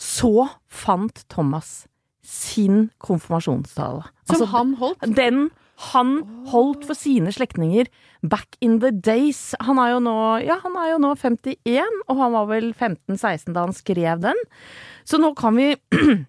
så 0.00 0.48
fant 0.64 1.28
Thomas 1.28 1.86
sin 2.22 2.90
konfirmasjonstale. 3.02 4.02
Som 4.26 4.34
Altså, 4.34 4.46
han 4.52 4.74
holdt? 4.80 5.00
den 5.16 5.48
han 5.80 6.10
holdt 6.50 6.82
for 6.84 6.92
sine 6.98 7.32
slektninger 7.32 7.86
back 8.20 8.56
in 8.60 8.80
the 8.82 8.90
days. 8.92 9.54
Han 9.64 9.78
er 9.80 9.94
jo 9.94 10.00
nå, 10.04 10.16
ja, 10.44 10.58
han 10.60 10.74
er 10.76 10.90
jo 10.92 10.98
nå 11.00 11.14
51, 11.16 11.56
og 12.06 12.16
han 12.20 12.32
var 12.36 12.46
vel 12.50 12.74
15-16 12.74 13.54
da 13.56 13.60
han 13.64 13.72
skrev 13.72 14.20
den. 14.20 14.36
Så 15.08 15.16
nå 15.16 15.32
kan 15.38 15.56
vi 15.56 15.70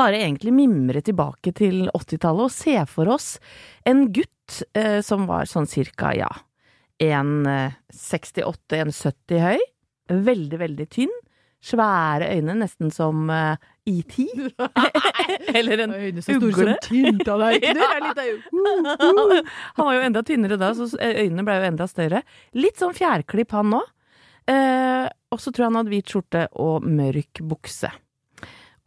bare 0.00 0.16
egentlig 0.22 0.52
mimre 0.56 1.02
tilbake 1.04 1.52
til 1.60 1.90
80-tallet 1.92 2.46
og 2.46 2.50
se 2.54 2.78
for 2.88 3.04
oss 3.12 3.34
en 3.84 4.06
gutt 4.16 4.62
eh, 4.72 5.02
som 5.04 5.28
var 5.28 5.44
sånn 5.50 5.68
cirka, 5.68 6.14
ja, 6.16 6.30
1,68-1,70 7.00 9.40
høy. 9.44 9.58
Veldig, 10.10 10.58
veldig 10.60 10.86
tynn. 10.90 11.12
Svære 11.60 12.30
øyne, 12.38 12.54
nesten 12.62 12.90
som 12.94 13.28
eh, 13.30 13.56
ET. 13.98 14.14
Eller 15.54 15.78
en 15.84 15.94
ugle. 15.94 16.76
tynt, 16.82 17.26
Ja. 17.26 17.34
av- 17.34 17.42
Han 19.76 19.86
var 19.86 19.94
jo 19.96 20.00
enda 20.06 20.22
tynnere 20.26 20.58
da, 20.60 20.72
så 20.74 20.88
øynene 20.98 21.44
ble 21.46 21.58
jo 21.60 21.66
enda 21.70 21.86
større. 21.90 22.22
Litt 22.54 22.80
sånn 22.80 22.94
fjærklipp 22.96 23.54
han 23.56 23.74
òg. 23.80 23.88
Eh, 24.50 25.06
og 25.30 25.38
så 25.38 25.52
tror 25.52 25.66
jeg 25.66 25.70
han 25.70 25.78
hadde 25.80 25.92
hvit 25.92 26.10
skjorte 26.10 26.46
og 26.58 26.86
mørk 26.88 27.42
bukse. 27.46 27.90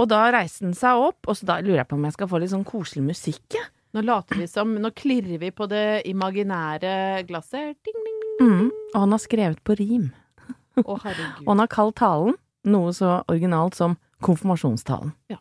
Og 0.01 0.09
da 0.09 0.23
reiste 0.33 0.65
han 0.65 0.73
seg 0.75 0.99
opp, 1.05 1.29
og 1.29 1.37
så 1.37 1.45
da 1.47 1.59
lurer 1.63 1.83
jeg 1.83 1.89
på 1.91 1.97
om 1.99 2.07
jeg 2.07 2.15
skal 2.17 2.29
få 2.31 2.41
litt 2.41 2.51
sånn 2.51 2.65
koselig 2.67 3.03
musikk, 3.05 3.45
jeg. 3.55 3.69
Nå 3.93 4.01
later 4.01 4.39
vi 4.41 4.47
som 4.49 4.71
Nå 4.81 4.89
klirrer 4.97 5.37
vi 5.37 5.51
på 5.53 5.67
det 5.69 6.01
imaginære 6.09 7.21
glasset. 7.29 7.75
Ding, 7.85 7.99
ding, 8.01 8.21
ding. 8.23 8.47
Mm. 8.49 8.69
Og 8.95 8.99
han 9.03 9.13
har 9.13 9.21
skrevet 9.21 9.59
på 9.63 9.75
rim. 9.77 10.07
Å. 10.81 10.83
Og 11.45 11.51
han 11.51 11.61
har 11.61 11.69
kalt 11.69 11.99
talen 12.01 12.33
noe 12.65 12.89
så 12.97 13.19
originalt 13.29 13.77
som 13.77 13.93
konfirmasjonstalen. 14.25 15.13
Ja. 15.31 15.39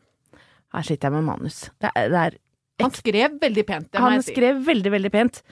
Her 0.73 0.87
sitter 0.89 1.09
jeg 1.09 1.19
med 1.19 1.29
manus. 1.29 1.59
Det 1.83 1.91
er, 1.95 2.09
det 2.13 2.23
er 2.23 2.39
Han 2.83 2.95
skrev 2.97 3.37
veldig 3.43 3.67
pent, 3.69 4.01
Han 4.01 4.25
skrev 4.25 4.65
veldig, 4.67 4.93
veldig 4.95 5.13
pent 5.13 5.43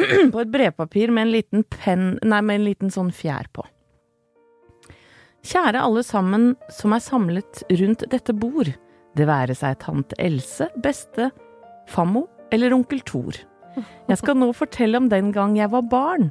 på 0.32 0.40
et 0.40 0.52
brevpapir 0.52 1.12
med 1.12 1.26
en 1.28 1.34
liten 1.34 1.64
penn 1.68 2.16
Nei, 2.24 2.40
med 2.40 2.60
en 2.60 2.66
liten 2.66 2.92
sånn 2.92 3.12
fjær 3.14 3.50
på. 3.52 3.66
Kjære 5.42 5.82
alle 5.82 6.04
sammen 6.06 6.52
som 6.70 6.94
er 6.94 7.02
samlet 7.02 7.64
rundt 7.80 8.04
dette 8.12 8.34
bord, 8.34 8.70
det 9.18 9.26
være 9.28 9.56
seg 9.58 9.80
tante 9.82 10.16
Else, 10.22 10.68
beste, 10.84 11.32
fammo 11.90 12.28
eller 12.54 12.72
onkel 12.76 13.02
Thor. 13.08 13.36
Jeg 14.08 14.20
skal 14.20 14.38
nå 14.38 14.50
fortelle 14.56 15.00
om 15.00 15.08
den 15.10 15.32
gang 15.34 15.56
jeg 15.58 15.72
var 15.72 15.84
barn. 15.90 16.30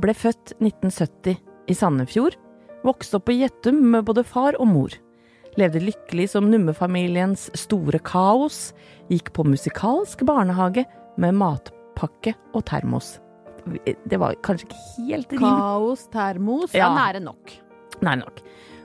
Ble 0.00 0.14
født 0.16 0.54
1970 0.58 1.36
i 1.70 1.76
Sandefjord. 1.76 2.36
Vokste 2.86 3.20
opp 3.20 3.28
på 3.28 3.36
Gjettum 3.36 3.82
med 3.92 4.06
både 4.08 4.24
far 4.24 4.56
og 4.58 4.70
mor. 4.72 4.94
Levde 5.58 5.80
lykkelig 5.82 6.28
som 6.30 6.46
nummefamiliens 6.50 7.48
store 7.58 7.98
kaos. 8.06 8.72
Gikk 9.10 9.32
på 9.34 9.44
musikalsk 9.48 10.22
barnehage 10.28 10.84
med 11.18 11.34
matpakke 11.34 12.34
og 12.54 12.64
termos. 12.70 13.16
Det 14.08 14.18
var 14.18 14.36
kanskje 14.46 14.68
ikke 14.68 14.84
helt 15.08 15.32
rim. 15.34 15.42
Kaos, 15.42 16.06
termos 16.12 16.72
Ja. 16.74 16.88
nære 16.94 17.20
nok. 17.22 17.50
Nei 18.02 18.14
nok. 18.16 18.40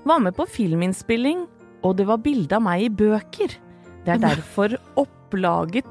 Var 0.05 0.19
med 0.19 0.36
på 0.36 0.45
filminnspilling, 0.48 1.48
og 1.84 1.95
det 1.98 2.07
var 2.07 2.17
bilde 2.17 2.53
av 2.57 2.62
meg 2.62 2.81
i 2.84 2.89
bøker. 2.89 3.55
Det 4.05 4.15
er 4.15 4.17
derfor 4.36 4.75
opplaget 4.98 5.86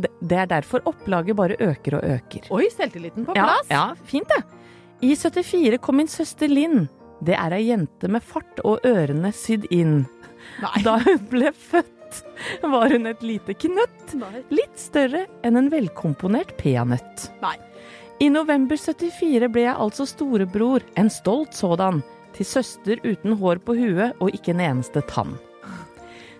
det- 0.00 0.32
er 0.32 0.46
derfor 0.46 0.80
opplaget 0.86 1.36
bare 1.36 1.56
øker 1.58 1.94
og 1.98 2.02
øker. 2.04 2.50
Oi, 2.50 2.68
selvtilliten 2.70 3.26
på 3.26 3.34
Ja, 3.34 3.44
plass. 3.44 3.66
ja, 3.70 3.94
fint 4.04 4.28
det. 4.28 4.44
I 5.02 5.14
74 5.14 5.78
kom 5.78 5.96
min 5.96 6.06
søster 6.06 6.48
Linn. 6.48 6.88
Det 7.20 7.36
er 7.36 7.52
ei 7.52 7.66
jente 7.68 8.08
med 8.08 8.24
fart 8.24 8.62
og 8.64 8.84
ørene 8.88 9.32
sydd 9.36 9.66
inn. 9.74 10.04
Nei. 10.62 10.76
Da 10.84 10.96
hun 11.04 11.26
ble 11.30 11.50
født, 11.52 12.22
var 12.62 12.92
hun 12.92 13.10
et 13.10 13.24
lite 13.24 13.54
knøtt. 13.54 14.14
Nei. 14.20 14.40
Litt 14.52 14.78
større 14.80 15.26
enn 15.46 15.60
en 15.60 15.68
velkomponert 15.72 16.56
peanøtt. 16.60 17.28
Nei. 17.44 17.56
I 18.20 18.28
november 18.32 18.76
74 18.76 19.48
ble 19.52 19.62
jeg 19.64 19.76
altså 19.80 20.04
storebror, 20.08 20.84
en 21.00 21.12
stolt 21.12 21.54
sådan. 21.56 22.02
til 22.32 22.46
søster 22.46 23.00
uten 23.02 23.32
hår 23.36 23.58
på 23.66 23.74
huet 23.74 24.14
og 24.22 24.30
ikke 24.30 24.52
en 24.54 24.60
eneste 24.62 25.02
tann. 25.08 25.34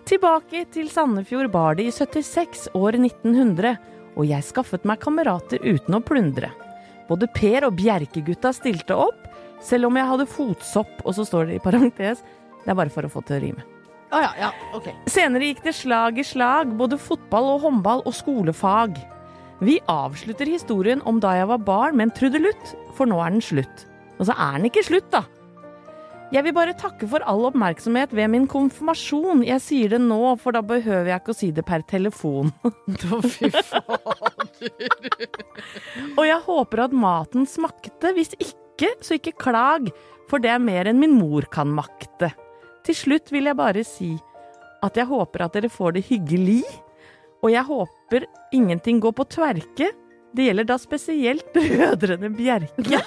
Tilbake 0.07 0.63
til 0.73 0.89
Sandefjord 0.89 1.51
bar 1.51 1.75
det 1.75 1.89
i 1.89 1.91
76, 1.91 2.69
år 2.73 2.95
1900, 2.97 3.75
og 4.15 4.25
jeg 4.25 4.43
skaffet 4.43 4.85
meg 4.87 5.01
kamerater 5.03 5.61
uten 5.61 5.97
å 5.97 6.01
plundre. 6.01 6.49
Både 7.09 7.27
Per 7.35 7.67
og 7.67 7.75
Bjerkegutta 7.77 8.53
stilte 8.55 8.95
opp, 8.95 9.20
selv 9.61 9.89
om 9.89 9.99
jeg 9.99 10.09
hadde 10.09 10.29
fotsopp, 10.29 11.03
og 11.05 11.15
så 11.17 11.25
står 11.27 11.49
det 11.49 11.59
i 11.59 11.63
parentes, 11.63 12.23
det 12.61 12.73
er 12.73 12.77
bare 12.77 12.93
for 12.93 13.07
å 13.07 13.11
få 13.11 13.23
til 13.25 13.37
å 13.37 13.43
rime. 13.45 13.65
Å 14.11 14.19
ja, 14.19 14.31
ja, 14.41 14.49
ok. 14.75 14.89
Senere 15.09 15.51
gikk 15.51 15.61
det 15.63 15.75
slag 15.77 16.19
i 16.19 16.25
slag, 16.27 16.73
både 16.79 16.99
fotball 16.99 17.53
og 17.53 17.67
håndball 17.67 18.03
og 18.03 18.15
skolefag. 18.15 18.97
Vi 19.63 19.77
avslutter 19.91 20.49
historien 20.49 21.03
om 21.07 21.21
da 21.23 21.35
jeg 21.37 21.47
var 21.51 21.61
barn 21.63 21.99
med 21.99 22.09
en 22.09 22.15
trudelutt, 22.17 22.73
for 22.97 23.07
nå 23.07 23.21
er 23.23 23.37
den 23.37 23.45
slutt. 23.45 23.85
Og 24.17 24.27
så 24.27 24.35
er 24.35 24.57
den 24.57 24.67
ikke 24.67 24.83
slutt, 24.85 25.07
da. 25.13 25.23
Jeg 26.31 26.45
vil 26.45 26.53
bare 26.55 26.75
takke 26.79 27.07
for 27.11 27.23
all 27.27 27.43
oppmerksomhet 27.49 28.13
ved 28.15 28.29
min 28.31 28.45
konfirmasjon. 28.47 29.41
Jeg 29.43 29.59
sier 29.63 29.91
det 29.91 29.99
nå, 30.05 30.19
for 30.39 30.55
da 30.55 30.61
behøver 30.63 31.09
jeg 31.11 31.19
ikke 31.19 31.33
å 31.33 31.39
si 31.41 31.49
det 31.55 31.65
per 31.67 31.83
telefon. 31.83 32.53
Fy 33.33 33.49
fader. 33.51 35.27
Og 36.15 36.23
jeg 36.23 36.39
håper 36.45 36.85
at 36.85 36.95
maten 36.95 37.43
smakte. 37.49 38.13
Hvis 38.15 38.31
ikke, 38.39 38.55
så 39.03 39.17
ikke 39.17 39.37
klag, 39.39 39.89
for 40.29 40.41
det 40.41 40.51
er 40.53 40.63
mer 40.63 40.89
enn 40.89 40.99
min 41.01 41.13
mor 41.17 41.47
kan 41.51 41.71
makte. 41.75 42.31
Til 42.85 42.97
slutt 42.97 43.31
vil 43.33 43.49
jeg 43.49 43.59
bare 43.59 43.83
si 43.85 44.13
at 44.81 44.97
jeg 44.97 45.09
håper 45.09 45.45
at 45.45 45.57
dere 45.57 45.69
får 45.69 45.97
det 45.97 46.07
hyggelig, 46.07 46.61
og 47.41 47.51
jeg 47.53 47.65
håper 47.67 48.25
ingenting 48.53 49.01
går 49.01 49.13
på 49.17 49.27
tverke. 49.29 49.91
Det 50.31 50.45
gjelder 50.47 50.67
da 50.69 50.77
spesielt 50.79 51.49
brødrene 51.55 52.29
Bjerke. 52.37 53.01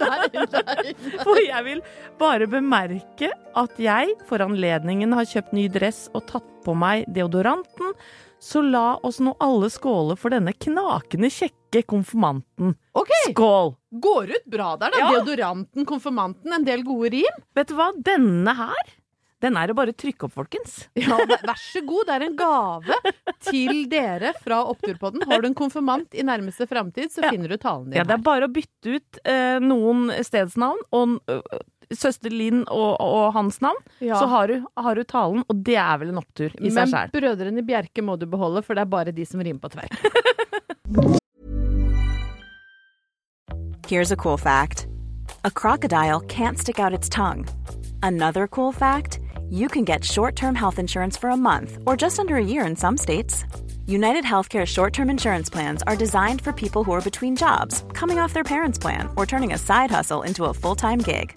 For 1.26 1.38
jeg 1.42 1.66
vil 1.66 1.82
bare 2.20 2.48
bemerke 2.50 3.28
at 3.60 3.80
jeg 3.82 4.14
for 4.28 4.42
anledningen 4.44 5.12
har 5.18 5.28
kjøpt 5.28 5.52
ny 5.56 5.66
dress 5.72 6.06
og 6.14 6.24
tatt 6.30 6.48
på 6.64 6.74
meg 6.78 7.04
deodoranten, 7.12 7.92
så 8.40 8.62
la 8.64 8.96
oss 9.04 9.18
nå 9.20 9.34
alle 9.44 9.68
skåle 9.70 10.16
for 10.18 10.32
denne 10.32 10.54
knakende 10.56 11.28
kjekke 11.30 11.82
konfirmanten. 11.90 12.74
Ok, 12.96 13.10
Skål! 13.28 13.74
går 14.00 14.30
ut 14.36 14.46
bra 14.50 14.72
der, 14.80 14.90
da. 14.94 14.98
Ja. 15.02 15.10
Deodoranten, 15.18 15.84
konfirmanten, 15.86 16.52
en 16.56 16.64
del 16.64 16.82
gode 16.86 17.10
rim. 17.12 17.42
Vet 17.58 17.68
du 17.68 17.76
hva, 17.78 17.90
denne 18.06 18.54
her, 18.56 18.94
den 19.40 19.56
er 19.56 19.70
det 19.70 19.74
bare 19.78 19.92
å 19.94 19.96
trykke 19.96 20.26
opp, 20.28 20.34
folkens. 20.36 20.74
Ja, 21.00 21.16
vær 21.16 21.56
så 21.60 21.80
god, 21.88 22.06
det 22.10 22.16
er 22.18 22.24
en 22.26 22.34
gave 22.36 22.98
til 23.48 23.84
dere 23.88 24.34
fra 24.42 24.58
Oppturpodden. 24.68 25.24
Har 25.30 25.40
du 25.44 25.48
en 25.48 25.56
konfirmant 25.56 26.12
i 26.16 26.24
nærmeste 26.28 26.66
framtid, 26.68 27.08
så 27.12 27.22
Ja. 27.24 27.30
finner 27.32 27.48
du 27.48 27.56
talen 27.56 27.86
din 27.90 27.96
her. 27.96 28.02
Ja, 28.02 28.08
det 28.10 28.18
er 28.18 28.24
bare 28.26 28.48
å 28.48 28.52
bytte 28.52 28.96
ut 28.98 29.20
eh, 29.24 29.58
noen 29.64 30.10
stedsnavn 30.24 30.80
og 30.92 31.20
søster 31.92 32.30
Linn 32.30 32.64
og, 32.68 32.96
og 33.00 33.32
hans 33.34 33.60
navn, 33.60 33.76
Ja. 34.00 34.14
så 34.20 34.26
har 34.30 34.46
du, 34.48 34.60
har 34.76 34.94
du 34.94 35.02
talen, 35.04 35.42
og 35.48 35.64
det 35.66 35.76
er 35.76 35.98
vel 35.98 36.08
en 36.12 36.18
opptur 36.22 36.50
i 36.60 36.70
seg 36.70 36.86
Men 36.86 36.88
sjæl. 36.94 37.10
brødrene 37.12 37.62
Bjerke 37.66 38.02
må 38.02 38.18
du 38.18 38.26
beholde, 38.30 38.62
for 38.62 38.74
det 38.74 38.82
er 38.86 38.90
bare 38.92 39.12
de 39.12 39.24
som 39.26 39.40
rimer 39.40 39.60
på 39.60 39.68
tverk. 39.74 39.90
Here's 43.86 44.12
a 44.12 44.16
cool 44.16 44.36
fact 44.36 44.86
a 45.44 45.50
crocodile 45.50 46.20
can't 46.20 46.58
stick 46.58 46.78
out 46.78 46.94
its 46.94 47.08
tongue. 47.08 47.46
Another 48.02 48.46
cool 48.46 48.72
fact 48.72 49.18
you 49.48 49.68
can 49.68 49.84
get 49.84 50.04
short 50.04 50.36
term 50.36 50.54
health 50.54 50.78
insurance 50.78 51.16
for 51.16 51.30
a 51.30 51.36
month 51.36 51.78
or 51.86 51.96
just 51.96 52.18
under 52.20 52.36
a 52.36 52.44
year 52.44 52.64
in 52.64 52.76
some 52.76 52.96
states. 52.96 53.44
United 53.86 54.24
Healthcare 54.24 54.66
short 54.66 54.92
term 54.92 55.10
insurance 55.10 55.50
plans 55.50 55.82
are 55.86 55.96
designed 55.96 56.40
for 56.40 56.52
people 56.52 56.84
who 56.84 56.92
are 56.92 57.00
between 57.00 57.34
jobs, 57.34 57.82
coming 57.92 58.18
off 58.20 58.32
their 58.32 58.44
parents' 58.44 58.78
plan, 58.78 59.08
or 59.16 59.26
turning 59.26 59.52
a 59.52 59.58
side 59.58 59.90
hustle 59.90 60.22
into 60.22 60.44
a 60.44 60.54
full 60.54 60.76
time 60.76 60.98
gig. 61.00 61.36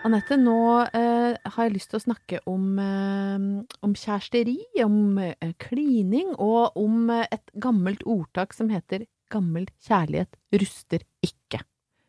Anette, 0.00 0.36
nå 0.40 0.56
eh, 0.96 1.34
har 1.36 1.66
jeg 1.66 1.74
lyst 1.74 1.90
til 1.92 1.98
å 1.98 2.04
snakke 2.06 2.38
om, 2.48 2.66
eh, 2.80 3.42
om 3.84 3.96
kjæresteri, 3.96 4.56
om 4.86 5.18
eh, 5.20 5.50
klining 5.60 6.30
og 6.38 6.78
om 6.80 7.10
et 7.12 7.52
gammelt 7.60 8.06
ordtak 8.08 8.56
som 8.56 8.70
heter 8.72 9.04
'gammel 9.30 9.68
kjærlighet 9.84 10.38
ruster 10.56 11.04
ikke'. 11.22 11.60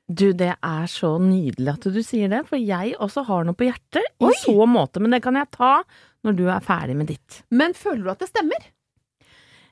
Du, 0.07 0.31
det 0.33 0.55
er 0.55 0.87
så 0.91 1.17
nydelig 1.21 1.71
at 1.71 1.85
du 1.91 2.01
sier 2.03 2.31
det, 2.31 2.45
for 2.47 2.59
jeg 2.59 2.95
også 2.99 3.25
har 3.27 3.45
noe 3.47 3.55
på 3.55 3.67
hjertet 3.67 4.07
i 4.19 4.27
Oi! 4.27 4.33
så 4.39 4.65
måte, 4.67 5.03
men 5.03 5.11
det 5.11 5.21
kan 5.23 5.35
jeg 5.35 5.51
ta 5.51 5.83
når 6.23 6.35
du 6.39 6.45
er 6.47 6.63
ferdig 6.63 6.95
med 6.95 7.11
ditt. 7.11 7.43
Men 7.51 7.75
føler 7.75 8.03
du 8.07 8.11
at 8.11 8.23
det 8.23 8.31
stemmer? 8.31 8.71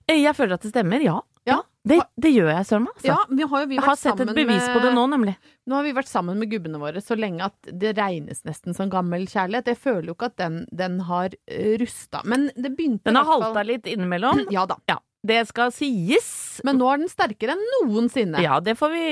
Eh, 0.10 0.20
Jeg 0.20 0.36
føler 0.36 0.60
at 0.60 0.64
det 0.68 0.72
stemmer, 0.72 1.00
ja. 1.04 1.20
Ja. 1.48 1.62
Det, 1.90 1.98
det 2.20 2.30
gjør 2.36 2.50
jeg, 2.52 2.66
søren 2.68 2.84
meg. 2.86 2.96
Altså. 3.00 3.08
Ja, 3.08 3.18
vi 3.30 3.46
har 3.52 3.62
jo 3.64 3.68
vi 3.72 3.78
jeg 3.78 3.86
har 3.86 3.98
sett 3.98 4.20
et 4.20 4.32
bevis 4.36 4.60
bevis 4.60 4.68
på 4.74 4.82
det 4.84 4.92
nå, 4.94 5.06
nemlig. 5.10 5.36
Nå 5.70 5.78
har 5.78 5.86
vi 5.88 5.94
vært 5.96 6.10
sammen 6.12 6.40
med 6.42 6.52
gubbene 6.52 6.82
våre 6.82 7.02
så 7.02 7.16
lenge 7.18 7.48
at 7.48 7.70
det 7.82 7.94
regnes 7.98 8.44
nesten 8.48 8.76
som 8.78 8.92
gammel 8.92 9.26
kjærlighet. 9.30 9.72
Jeg 9.72 9.80
føler 9.80 10.12
jo 10.12 10.18
ikke 10.18 10.30
at 10.34 10.38
den, 10.42 10.60
den 10.76 11.00
har 11.08 11.34
uh, 11.34 11.72
rusta. 11.82 12.22
Men 12.30 12.50
det 12.56 12.74
begynte 12.76 13.10
Den 13.10 13.22
har 13.22 13.30
halta 13.30 13.64
litt 13.66 13.90
innimellom. 13.90 14.44
Ja 14.54 14.66
da. 14.70 14.78
Ja, 14.90 15.00
det 15.26 15.42
skal 15.50 15.72
sies. 15.76 16.28
Men 16.64 16.78
nå 16.80 16.88
er 16.94 17.02
den 17.02 17.10
sterkere 17.12 17.56
enn 17.56 17.64
noensinne. 17.74 18.40
Ja, 18.44 18.60
det 18.64 18.78
får 18.80 18.92
vi 18.94 19.04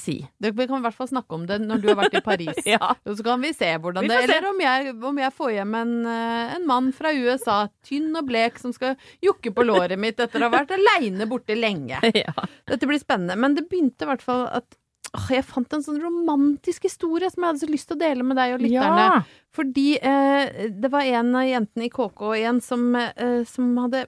si. 0.00 0.16
Det, 0.40 0.54
vi 0.56 0.66
kan 0.68 0.80
i 0.80 0.84
hvert 0.86 0.96
fall 0.96 1.10
snakke 1.10 1.36
om 1.36 1.44
det 1.48 1.58
når 1.60 1.82
du 1.82 1.88
har 1.90 1.98
vært 2.00 2.16
i 2.16 2.24
Paris. 2.24 2.62
Ja. 2.70 2.92
Og 3.08 3.16
så 3.18 3.24
kan 3.26 3.40
vi 3.42 3.50
se 3.56 3.68
hvordan 3.82 4.04
Vi 4.04 4.10
det. 4.12 4.18
Eller 4.24 4.46
om 4.50 4.60
jeg, 4.62 4.92
om 5.10 5.16
jeg 5.20 5.34
får 5.36 5.52
hjem 5.56 5.74
en, 5.80 5.94
eh, 6.08 6.52
en 6.56 6.66
mann 6.68 6.90
fra 6.96 7.10
USA, 7.12 7.64
tynn 7.86 8.12
og 8.16 8.28
blek, 8.28 8.60
som 8.62 8.72
skal 8.72 8.94
jukke 9.24 9.52
på 9.56 9.64
låret 9.66 9.98
mitt 10.00 10.20
etter 10.22 10.40
å 10.40 10.48
ha 10.48 10.54
vært 10.60 10.72
aleine 10.76 11.28
borte 11.30 11.56
lenge. 11.58 12.00
Ja. 12.20 12.34
Dette 12.68 12.84
blir 12.88 13.00
spennende. 13.00 13.36
Men 13.40 13.54
det 13.56 13.64
begynte 13.70 14.04
i 14.04 14.08
hvert 14.10 14.22
fall 14.24 14.42
at 14.52 14.76
åh, 15.16 15.28
jeg 15.32 15.44
fant 15.48 15.72
en 15.76 15.84
sånn 15.84 16.00
romantisk 16.02 16.84
historie 16.88 17.30
som 17.32 17.42
jeg 17.42 17.52
hadde 17.52 17.62
så 17.62 17.68
lyst 17.70 17.88
til 17.88 17.96
å 17.96 18.02
dele 18.02 18.26
med 18.26 18.36
deg 18.40 18.56
og 18.56 18.64
lytterne. 18.64 19.06
Ja. 19.06 19.44
Fordi 19.56 19.86
eh, 19.96 20.68
det 20.70 20.92
var 20.92 21.08
en 21.08 21.34
av 21.40 21.48
jentene 21.48 21.88
i 21.88 21.92
KK 21.92 22.24
igjen 22.38 22.60
som, 22.64 22.90
eh, 23.00 23.40
som 23.48 23.72
hadde 23.80 24.04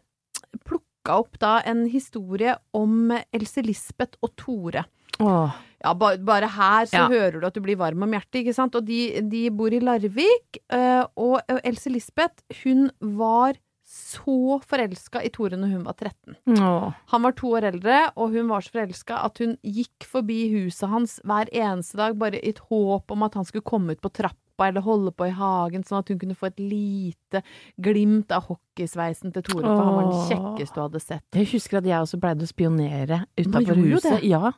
plukka 0.66 0.81
opp 1.10 1.38
da 1.42 1.60
en 1.66 1.86
historie 1.90 2.54
om 2.74 3.10
Else 3.32 3.62
Lisbeth 3.66 4.18
og 4.22 4.34
Tore. 4.36 4.84
Åh. 5.20 5.50
Ja, 5.82 5.94
ba, 5.94 6.16
bare 6.16 6.46
her 6.46 6.86
så 6.86 6.92
Ja. 6.94 7.08
hører 7.08 7.40
du 7.40 7.46
at 7.46 7.54
du 7.54 7.60
blir 7.60 7.76
varm 7.76 8.02
om 8.02 8.10
hjertet, 8.12 8.44
ikke 8.46 8.54
sant? 8.54 8.74
Og 8.74 8.84
de, 8.86 9.20
de 9.20 9.50
bor 9.50 9.72
i 9.74 9.80
Larvik, 9.80 10.58
eh, 10.70 11.04
og 11.16 11.40
Else 11.64 11.90
Lisbeth, 11.90 12.42
hun 12.62 12.90
var 13.00 13.54
så 13.84 14.60
forelska 14.62 15.20
i 15.26 15.28
Tore 15.28 15.58
når 15.58 15.72
hun 15.74 15.82
var 15.84 15.92
13. 15.98 16.36
Åh. 16.56 16.92
Han 17.10 17.22
var 17.22 17.32
to 17.32 17.48
år 17.50 17.64
eldre, 17.72 18.12
og 18.16 18.30
hun 18.32 18.48
var 18.48 18.60
så 18.62 18.70
forelska 18.70 19.18
at 19.24 19.38
hun 19.38 19.58
gikk 19.62 20.06
forbi 20.06 20.46
huset 20.54 20.88
hans 20.88 21.20
hver 21.26 21.50
eneste 21.52 21.96
dag 21.98 22.16
bare 22.16 22.38
i 22.40 22.48
et 22.54 22.58
håp 22.70 23.10
om 23.10 23.22
at 23.26 23.34
han 23.34 23.44
skulle 23.44 23.66
komme 23.66 23.92
ut 23.92 24.00
på 24.00 24.08
trappa 24.12 24.38
eller 24.68 24.84
holde 24.86 25.12
på 25.16 25.26
i 25.28 25.34
hagen, 25.36 25.82
sånn 25.84 25.98
at 26.02 26.08
hun 26.12 26.18
kunne 26.20 26.36
få 26.38 26.46
et 26.50 26.58
lite 26.62 27.42
glimt 27.80 28.30
av 28.32 28.46
hockeysveisen 28.50 29.32
til 29.34 29.42
Tore, 29.42 29.64
for 29.66 29.82
han 29.82 29.94
var 29.98 30.10
den 30.10 30.26
kjekkeste 30.30 30.74
du 30.74 30.82
hadde 30.86 31.00
sett. 31.02 31.24
Jeg 31.34 31.50
husker 31.52 31.78
at 31.82 31.88
jeg 31.90 32.00
også 32.06 32.20
pleide 32.22 32.46
å 32.46 32.50
spionere 32.50 33.22
utafor 33.38 33.80
huset. 33.82 34.10
det. 34.20 34.28
Ja, 34.30 34.52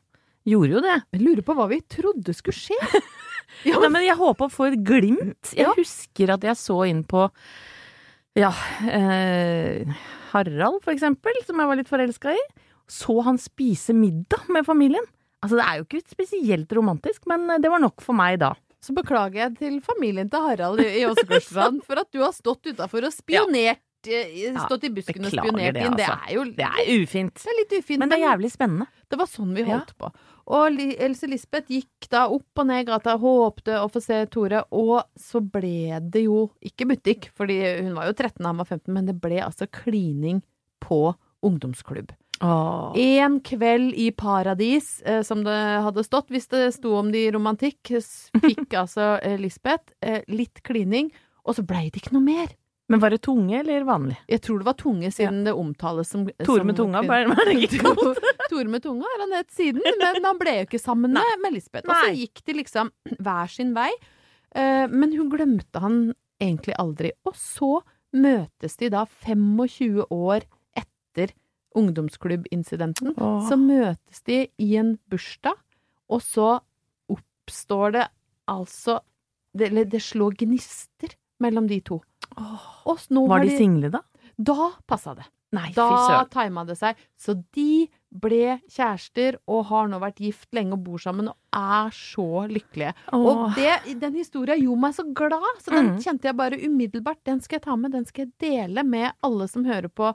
gjorde 0.45 0.77
jo 0.77 0.81
det. 0.85 0.97
Jeg 1.15 1.23
lurer 1.25 1.43
på 1.47 1.55
hva 1.57 1.69
vi 1.71 1.81
trodde 1.81 2.35
skulle 2.37 2.57
skje. 2.59 2.81
Ja, 3.65 3.77
Nei, 3.79 3.89
men 3.93 4.03
jeg 4.03 4.17
håper 4.19 4.49
å 4.49 4.51
få 4.51 4.65
et 4.73 4.81
glimt. 4.83 5.53
Jeg 5.55 5.63
Ja. 5.69 5.73
husker 5.77 6.33
at 6.35 6.43
jeg 6.43 6.57
så 6.59 6.79
inn 6.89 7.05
på 7.07 7.29
ja, 8.35 8.51
eh, 8.89 9.87
Harald 10.33 10.81
for 10.83 10.91
eksempel, 10.95 11.37
som 11.47 11.61
jeg 11.61 11.71
var 11.71 11.79
litt 11.79 11.91
forelska 11.91 12.33
i. 12.35 12.41
Så 12.91 13.15
han 13.25 13.39
spise 13.39 13.95
middag 13.95 14.49
med 14.53 14.67
familien. 14.67 15.05
Altså, 15.45 15.61
det 15.61 15.67
er 15.69 15.79
jo 15.79 15.87
ikke 15.87 16.03
spesielt 16.17 16.73
romantisk, 16.77 17.27
men 17.31 17.47
det 17.63 17.71
var 17.71 17.79
nok 17.85 18.03
for 18.03 18.17
meg 18.17 18.41
da. 18.43 18.55
Så 18.85 18.93
beklager 18.97 19.41
jeg 19.47 19.57
til 19.63 19.81
familien 19.85 20.29
til 20.31 20.45
Harald 20.45 20.83
i 20.85 20.91
i 21.01 21.07
for 21.09 22.01
at 22.03 22.11
du 22.13 22.21
har 22.21 22.35
stått 22.37 22.69
utafor 22.69 23.09
og 23.09 23.15
spionert. 23.15 23.81
eh, 24.05 24.59
Stått 24.67 24.85
i 24.85 24.91
busken 24.93 25.25
og 25.25 25.33
spionert 25.33 25.79
inn. 25.81 25.97
Det 25.97 26.05
altså. 26.05 26.19
er 26.29 26.35
jo 26.35 26.45
Det 26.45 26.67
er 26.69 26.91
ufint. 27.01 27.35
det 27.41 27.53
er 27.53 27.59
litt 27.63 27.73
ufint. 27.79 27.99
Men 28.03 28.13
det 28.13 28.19
er 28.19 28.27
jævlig 28.27 28.51
spennende. 28.53 28.87
Det 29.09 29.19
var 29.19 29.31
sånn 29.31 29.55
vi 29.57 29.65
holdt 29.65 29.95
på. 29.97 30.11
Og 30.53 30.81
Else 31.01 31.29
Lisbeth 31.31 31.73
gikk 31.73 32.09
da 32.13 32.27
opp 32.29 32.61
og 32.61 32.67
ned 32.69 32.85
gata, 32.91 33.15
håpte 33.17 33.79
å 33.81 33.89
få 33.89 34.03
se 34.05 34.19
Tore, 34.29 34.61
og 34.77 35.07
så 35.17 35.41
ble 35.41 36.01
det 36.13 36.27
jo 36.27 36.51
ikke 36.61 36.89
butikk, 36.91 37.31
fordi 37.33 37.57
hun 37.81 37.95
var 37.97 38.11
jo 38.11 38.13
13 38.19 38.45
han 38.45 38.61
var 38.61 38.69
15, 38.69 38.93
men 38.93 39.09
det 39.09 39.17
ble 39.23 39.41
altså 39.41 39.65
klining 39.73 40.43
på 40.85 41.15
ungdomsklubb. 41.45 42.13
En 42.99 43.39
kveld 43.45 43.95
i 44.01 44.11
paradis, 44.11 45.03
eh, 45.03 45.23
som 45.23 45.45
det 45.47 45.55
hadde 45.85 46.05
stått 46.05 46.33
hvis 46.35 46.49
det 46.53 46.67
sto 46.75 46.97
om 46.99 47.13
det 47.15 47.27
i 47.29 47.31
romantikk, 47.35 47.95
fikk 48.43 48.75
altså 48.83 49.15
eh, 49.23 49.39
Lisbeth 49.41 49.95
eh, 50.03 50.21
litt 50.29 50.63
klining, 50.67 51.13
og 51.45 51.57
så 51.59 51.65
blei 51.67 51.89
det 51.91 52.03
ikke 52.03 52.17
noe 52.17 52.27
mer. 52.27 52.55
Men 52.93 53.01
var 53.01 53.15
det 53.15 53.23
tunge 53.25 53.57
eller 53.63 53.85
vanlig? 53.89 54.19
Jeg 54.29 54.43
tror 54.45 54.61
det 54.61 54.67
var 54.67 54.77
tunge, 54.77 55.09
siden 55.15 55.39
det 55.47 55.55
omtales 55.57 56.11
som 56.13 56.27
Tore 56.45 56.61
som 56.61 56.69
med 56.69 56.77
tunga, 56.77 57.01
bare 57.09 57.31
var 57.31 57.49
det 57.49 57.55
ikke 57.65 57.81
kalt? 57.81 58.19
Tore 58.51 58.69
med 58.69 58.85
tunga 58.85 59.09
har 59.09 59.23
han 59.25 59.33
hett 59.39 59.55
siden, 59.57 59.81
men 60.03 60.27
han 60.27 60.41
ble 60.41 60.59
jo 60.59 60.67
ikke 60.67 60.83
sammen 60.83 61.17
med, 61.17 61.39
med 61.41 61.57
Lisbeth. 61.57 61.89
Og 61.89 61.97
så 61.97 62.13
gikk 62.13 62.43
de 62.45 62.59
liksom 62.61 62.93
hver 63.17 63.49
sin 63.49 63.73
vei. 63.77 63.89
Eh, 64.53 64.85
men 64.93 65.17
hun 65.17 65.33
glemte 65.33 65.81
han 65.81 66.13
egentlig 66.43 66.77
aldri. 66.77 67.15
Og 67.25 67.39
så 67.41 67.79
møtes 68.15 68.77
de 68.77 68.93
da 68.93 69.07
25 69.25 70.05
år 70.13 70.45
etter 70.77 71.33
ungdomsklubbincidenten. 71.75 73.15
Åh. 73.17 73.49
Så 73.49 73.57
møtes 73.61 74.23
de 74.27 74.47
i 74.59 74.77
en 74.81 74.97
bursdag, 75.11 75.57
og 76.11 76.23
så 76.23 76.61
oppstår 77.11 77.93
det 77.99 78.07
altså 78.51 79.01
det, 79.55 79.69
Eller 79.71 79.85
det 79.87 80.01
slår 80.03 80.35
gnister 80.41 81.15
mellom 81.41 81.69
de 81.71 81.81
to. 81.81 82.01
Nå 82.35 83.27
Var 83.31 83.45
de, 83.45 83.49
de 83.53 83.57
single 83.57 83.91
da? 83.95 84.01
Da 84.37 84.73
passa 84.91 85.15
det. 85.15 85.25
Nei, 85.55 85.69
Da 85.77 86.25
tima 86.27 86.65
det 86.67 86.75
seg. 86.81 86.99
Så 87.15 87.37
de 87.55 87.87
ble 88.11 88.57
kjærester 88.67 89.37
og 89.47 89.69
har 89.69 89.87
nå 89.87 90.01
vært 90.03 90.19
gift 90.25 90.49
lenge 90.55 90.75
og 90.75 90.83
bor 90.83 90.99
sammen 90.99 91.29
og 91.31 91.37
er 91.55 91.95
så 91.95 92.27
lykkelige. 92.51 92.91
Og 93.15 93.55
det, 93.55 93.77
den 94.03 94.17
historien 94.19 94.59
gjorde 94.65 94.83
meg 94.83 94.97
så 94.99 95.05
glad, 95.15 95.63
så 95.63 95.71
den 95.71 95.93
Mm. 95.95 96.01
kjente 96.03 96.25
jeg 96.27 96.37
bare 96.37 96.59
umiddelbart. 96.59 97.23
Den 97.25 97.41
skal 97.41 97.57
jeg 97.61 97.63
ta 97.69 97.77
med, 97.77 97.93
den 97.95 98.05
skal 98.05 98.27
jeg 98.27 98.33
dele 98.43 98.83
med 98.83 99.13
alle 99.23 99.47
som 99.49 99.65
hører 99.65 99.89
på 99.89 100.11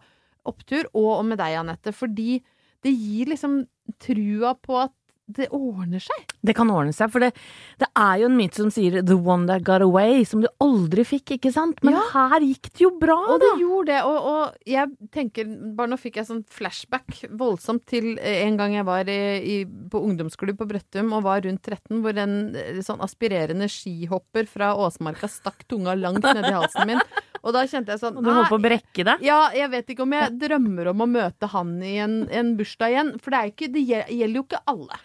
Opptur, 0.50 0.90
og 0.98 1.24
med 1.28 1.40
deg, 1.42 1.58
Anette. 1.62 1.94
Fordi 1.96 2.40
det 2.86 2.94
gir 2.96 3.32
liksom 3.34 3.62
trua 4.02 4.56
på 4.60 4.78
at 4.86 4.96
det 5.30 5.46
ordner 5.54 6.02
seg. 6.02 6.24
Det 6.42 6.56
kan 6.58 6.70
ordne 6.74 6.94
seg, 6.96 7.12
for 7.14 7.22
det, 7.22 7.30
det 7.78 7.88
er 7.96 8.16
jo 8.24 8.30
en 8.32 8.38
myte 8.40 8.58
som 8.58 8.72
sier 8.74 9.02
'the 9.04 9.14
one 9.16 9.46
that 9.46 9.62
got 9.64 9.84
away', 9.86 10.26
som 10.26 10.42
du 10.42 10.48
aldri 10.60 11.06
fikk, 11.06 11.36
ikke 11.38 11.52
sant? 11.54 11.78
Men 11.86 11.94
Ja. 11.94 12.02
her 12.14 12.40
gikk 12.42 12.72
det 12.74 12.82
jo 12.82 12.90
bra, 12.98 13.18
Og 13.30 13.40
da! 13.40 13.52
det 13.54 13.62
gjorde 13.62 13.86
det, 13.94 14.00
og, 14.04 14.18
og 14.34 14.56
jeg 14.66 14.88
tenker 15.12 15.46
Bare 15.76 15.88
nå 15.92 15.98
fikk 16.00 16.16
jeg 16.18 16.26
sånn 16.26 16.44
flashback 16.50 17.26
voldsomt 17.30 17.86
til 17.86 18.18
eh, 18.18 18.42
en 18.48 18.58
gang 18.58 18.74
jeg 18.74 18.86
var 18.86 19.06
i, 19.08 19.20
i, 19.40 19.66
på 19.66 20.02
ungdomsklubb 20.02 20.58
på 20.58 20.68
Brøttum 20.68 21.14
og 21.14 21.24
var 21.24 21.42
rundt 21.46 21.62
13, 21.62 22.02
hvor 22.02 22.18
en 22.18 22.56
eh, 22.56 22.82
sånn 22.82 23.00
aspirerende 23.06 23.70
skihopper 23.70 24.48
fra 24.50 24.74
Åsmarka 24.76 25.28
stakk 25.30 25.68
tunga 25.70 25.94
langt 25.96 26.24
nedi 26.26 26.52
halsen 26.52 26.88
min. 26.90 27.02
Og 27.40 27.54
da 27.56 27.62
kjente 27.64 27.94
jeg 27.94 28.02
sånn 28.02 28.18
Og 28.20 28.24
du 28.26 28.34
holdt 28.36 28.50
på 28.52 28.58
å 28.58 28.64
brekke 28.66 29.04
deg. 29.08 29.22
ja, 29.24 29.50
jeg 29.56 29.70
vet 29.72 29.88
ikke 29.94 30.04
om 30.04 30.12
jeg 30.12 30.34
drømmer 30.42 30.90
om 30.92 31.02
å 31.06 31.08
møte 31.08 31.48
han 31.54 31.78
i 31.82 31.94
en, 32.04 32.28
en 32.30 32.50
bursdag 32.60 32.92
igjen. 32.92 33.12
For 33.24 33.32
det, 33.32 33.40
er 33.40 33.52
ikke, 33.54 33.70
det 33.72 33.84
gjelder 33.88 34.36
jo 34.36 34.44
ikke 34.44 34.60
alle. 34.68 34.98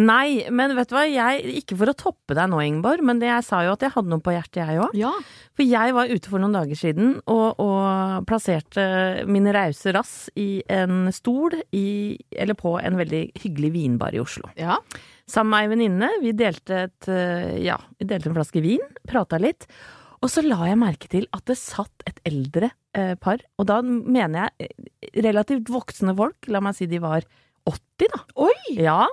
Nei, 0.00 0.46
men 0.54 0.74
vet 0.78 0.90
du 0.90 0.96
hva, 0.96 1.04
jeg, 1.08 1.44
ikke 1.62 1.78
for 1.80 1.92
å 1.92 1.96
toppe 1.98 2.36
deg 2.38 2.50
nå, 2.50 2.60
Ingeborg, 2.64 3.04
men 3.06 3.22
det 3.22 3.30
jeg 3.30 3.46
sa 3.46 3.62
jo 3.66 3.74
at 3.74 3.84
jeg 3.84 3.94
hadde 3.96 4.12
noe 4.12 4.24
på 4.24 4.34
hjertet, 4.34 4.62
jeg 4.62 4.82
òg. 4.84 4.96
Ja. 4.98 5.12
For 5.56 5.66
jeg 5.66 5.96
var 5.96 6.10
ute 6.10 6.32
for 6.32 6.42
noen 6.42 6.56
dager 6.56 6.78
siden 6.78 7.14
og, 7.24 7.60
og 7.62 8.26
plasserte 8.30 8.84
min 9.30 9.48
rause 9.54 9.94
rass 9.96 10.14
i 10.40 10.62
en 10.70 11.10
stol 11.14 11.58
i, 11.76 12.18
eller 12.32 12.58
på 12.58 12.76
en 12.80 13.00
veldig 13.00 13.24
hyggelig 13.42 13.72
vinbar 13.76 14.16
i 14.16 14.22
Oslo. 14.22 14.52
ja. 14.58 14.80
Sammen 15.30 15.52
med 15.52 15.62
ei 15.62 15.70
venninne. 15.70 16.06
Vi 16.24 16.32
delte 16.34 16.78
et, 16.88 17.06
eh, 17.06 17.52
ja, 17.62 17.76
vi 18.00 18.06
delte 18.10 18.30
en 18.30 18.34
flaske 18.34 18.62
vin, 18.64 18.82
prata 19.06 19.38
litt. 19.38 19.68
Og 20.20 20.28
så 20.32 20.42
la 20.44 20.58
jeg 20.68 20.80
merke 20.80 21.08
til 21.12 21.28
at 21.36 21.44
det 21.48 21.56
satt 21.60 22.04
et 22.08 22.18
eldre 22.28 22.72
eh, 22.96 23.14
par, 23.20 23.40
og 23.56 23.68
da 23.70 23.78
mener 23.84 24.50
jeg 24.58 24.66
eh, 24.66 25.12
relativt 25.24 25.70
voksne 25.72 26.16
folk, 26.18 26.50
la 26.52 26.60
meg 26.64 26.76
si 26.76 26.88
de 26.90 27.00
var 27.02 27.24
80 27.68 28.10
da. 28.12 28.20
Oi! 28.42 28.74
Ja, 28.76 29.04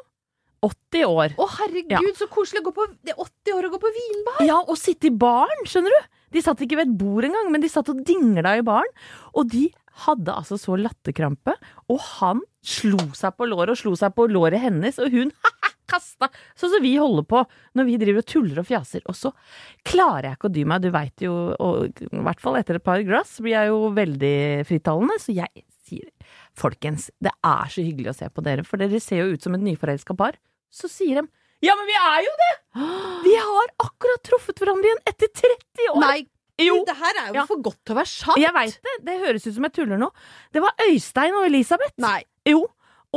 80 0.67 1.08
år. 1.08 1.34
Å, 1.39 1.47
herregud, 1.58 1.95
Ja. 1.97 2.01
så 2.19 2.27
koselig 2.32 2.63
gå 2.65 2.73
på 2.75 2.86
Det 3.03 3.13
er 3.15 3.23
80 3.23 3.58
år 3.58 3.67
å 3.67 3.73
gå 3.73 3.80
på 3.84 3.91
vinbar! 3.97 4.45
Ja, 4.47 4.60
og 4.63 4.77
sitte 4.80 5.10
i 5.10 5.15
baren, 5.25 5.65
skjønner 5.65 5.93
du! 5.95 6.08
De 6.36 6.41
satt 6.43 6.60
ikke 6.63 6.75
ved 6.82 6.89
et 6.89 6.97
bord 6.99 7.23
engang, 7.23 7.51
men 7.53 7.63
de 7.63 7.69
satt 7.71 7.88
og 7.93 8.01
dingla 8.06 8.58
i 8.60 8.65
baren. 8.67 8.89
Og 9.34 9.47
de 9.51 9.69
hadde 10.06 10.34
altså 10.34 10.58
så 10.62 10.75
latterkrampe, 10.77 11.56
og 11.89 12.01
han 12.19 12.41
slo 12.62 12.99
seg 13.17 13.34
på 13.39 13.47
låret 13.49 13.71
og 13.73 13.80
slo 13.80 13.95
seg 13.97 14.13
på 14.13 14.27
låret 14.30 14.60
hennes, 14.62 14.99
og 14.99 15.10
hun 15.15 15.32
kasta 15.88 16.27
Sånn 16.60 16.73
som 16.73 16.84
vi 16.84 16.97
holder 16.99 17.23
på 17.23 17.39
når 17.80 17.88
vi 17.88 17.95
driver 18.01 18.19
og 18.19 18.27
tuller 18.27 18.60
og 18.60 18.67
fjaser. 18.67 19.06
Og 19.08 19.15
så 19.15 19.32
klarer 19.88 20.27
jeg 20.34 20.38
ikke 20.38 20.49
å 20.49 20.56
dy 20.58 20.65
meg, 20.67 20.84
du 20.84 20.91
veit 20.91 21.23
jo, 21.23 21.34
og 21.63 22.01
i 22.03 22.10
hvert 22.27 22.43
fall 22.43 22.60
etter 22.60 22.75
et 22.77 22.84
par 22.86 23.01
glass 23.08 23.38
blir 23.39 23.56
jeg 23.56 23.71
jo 23.71 23.80
veldig 23.95 24.36
frittalende, 24.67 25.15
så 25.23 25.32
jeg 25.38 25.63
sier 25.88 26.12
folkens, 26.58 27.08
det 27.23 27.32
er 27.45 27.71
så 27.71 27.86
hyggelig 27.86 28.12
å 28.12 28.17
se 28.17 28.27
på 28.34 28.43
dere, 28.43 28.65
for 28.67 28.82
dere 28.82 28.99
ser 28.99 29.23
jo 29.23 29.38
ut 29.38 29.45
som 29.47 29.56
et 29.56 29.63
nyforelska 29.63 30.17
par. 30.19 30.36
Så 30.71 30.89
sier 30.91 31.21
de 31.21 31.27
ja, 31.65 31.73
men 31.73 31.88
vi 31.89 31.95
er 31.97 32.21
jo 32.21 32.34
det! 32.38 32.51
Vi 33.25 33.32
har 33.41 33.71
akkurat 33.82 34.21
truffet 34.27 34.60
hverandre 34.62 34.91
igjen 34.91 34.99
etter 35.10 35.32
30 35.34 35.88
år! 35.95 36.01
Nei, 36.03 36.19
Jo. 36.62 36.84
det 36.86 36.93
her 36.99 37.17
er 37.23 37.27
jo 37.32 37.34
Ja. 37.39 37.45
for 37.49 37.62
godt 37.65 37.80
til 37.86 37.95
å 37.95 37.97
være 37.97 38.12
sant! 38.12 38.38
Jeg 38.38 38.53
veit 38.53 38.75
det, 38.86 38.93
det 39.08 39.15
høres 39.25 39.47
ut 39.47 39.56
som 39.56 39.65
jeg 39.65 39.73
tuller 39.73 39.97
nå. 39.97 40.12
Det 40.53 40.62
var 40.62 40.77
Øystein 40.86 41.34
og 41.39 41.47
Elisabeth. 41.49 41.95
Nei. 41.97 42.19
Jo. 42.45 42.67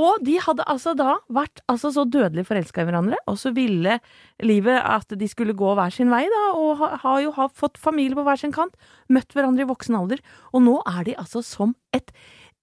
Og 0.00 0.22
de 0.24 0.38
hadde 0.40 0.64
altså 0.70 0.94
da 0.96 1.16
vært 1.28 1.60
altså 1.68 1.90
så 1.92 2.04
dødelig 2.08 2.46
forelska 2.48 2.80
i 2.80 2.86
hverandre, 2.88 3.18
og 3.28 3.36
så 3.36 3.50
ville 3.52 3.98
livet 4.40 4.78
at 4.80 5.12
de 5.18 5.28
skulle 5.28 5.52
gå 5.58 5.72
hver 5.76 5.92
sin 5.92 6.08
vei, 6.14 6.22
da, 6.30 6.42
og 6.56 6.78
ha- 7.02 7.16
jo 7.20 7.32
ha, 7.36 7.48
fått 7.52 7.76
familie 7.76 8.14
på 8.16 8.24
hver 8.24 8.38
sin 8.40 8.52
kant, 8.54 8.72
møtt 9.10 9.34
hverandre 9.34 9.66
i 9.66 9.68
voksen 9.68 9.98
alder, 9.98 10.22
og 10.54 10.62
nå 10.64 10.78
er 10.86 11.04
de 11.10 11.16
altså 11.20 11.42
som 11.44 11.74
et 11.92 12.08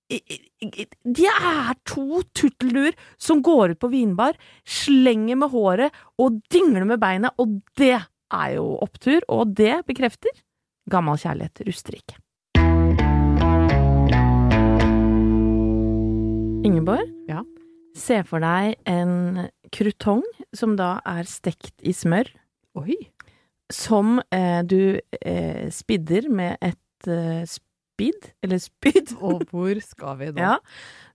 De 0.07 1.25
er 1.27 1.73
to 1.87 2.21
tuttelduer 2.31 2.95
som 3.19 3.41
går 3.43 3.75
ut 3.75 3.79
på 3.81 3.89
vinbar, 3.91 4.37
slenger 4.63 5.35
med 5.35 5.51
håret 5.51 6.03
og 6.21 6.39
dingler 6.53 6.87
med 6.87 7.01
beinet, 7.01 7.35
og 7.37 7.59
det 7.75 7.97
er 7.97 8.53
jo 8.55 8.77
opptur, 8.83 9.19
og 9.27 9.51
det 9.55 9.81
bekrefter 9.87 10.31
gammel 10.91 11.19
kjærlighet 11.19 11.65
ruster 11.67 11.99
ikke. 11.99 12.17
Ingeborg, 16.67 17.07
Ja. 17.27 17.43
se 17.95 18.23
for 18.23 18.39
deg 18.39 18.75
en 18.85 19.47
krutong 19.71 20.23
som 20.53 20.75
da 20.75 21.01
er 21.05 21.23
stekt 21.23 21.73
i 21.83 21.91
smør, 21.91 22.27
Oi. 22.75 22.95
som 23.71 24.21
eh, 24.31 24.63
du 24.63 24.99
eh, 25.21 25.69
spidder 25.69 26.29
med 26.29 26.57
et 26.61 27.07
eh, 27.07 27.43
spidd, 27.97 28.29
eller 28.45 28.61
spyd. 28.61 29.15
Og 29.25 29.41
hvor 29.49 29.81
skal 29.81 30.19
vi 30.21 30.29
nå? 30.35 30.41
Ja. 30.43 30.57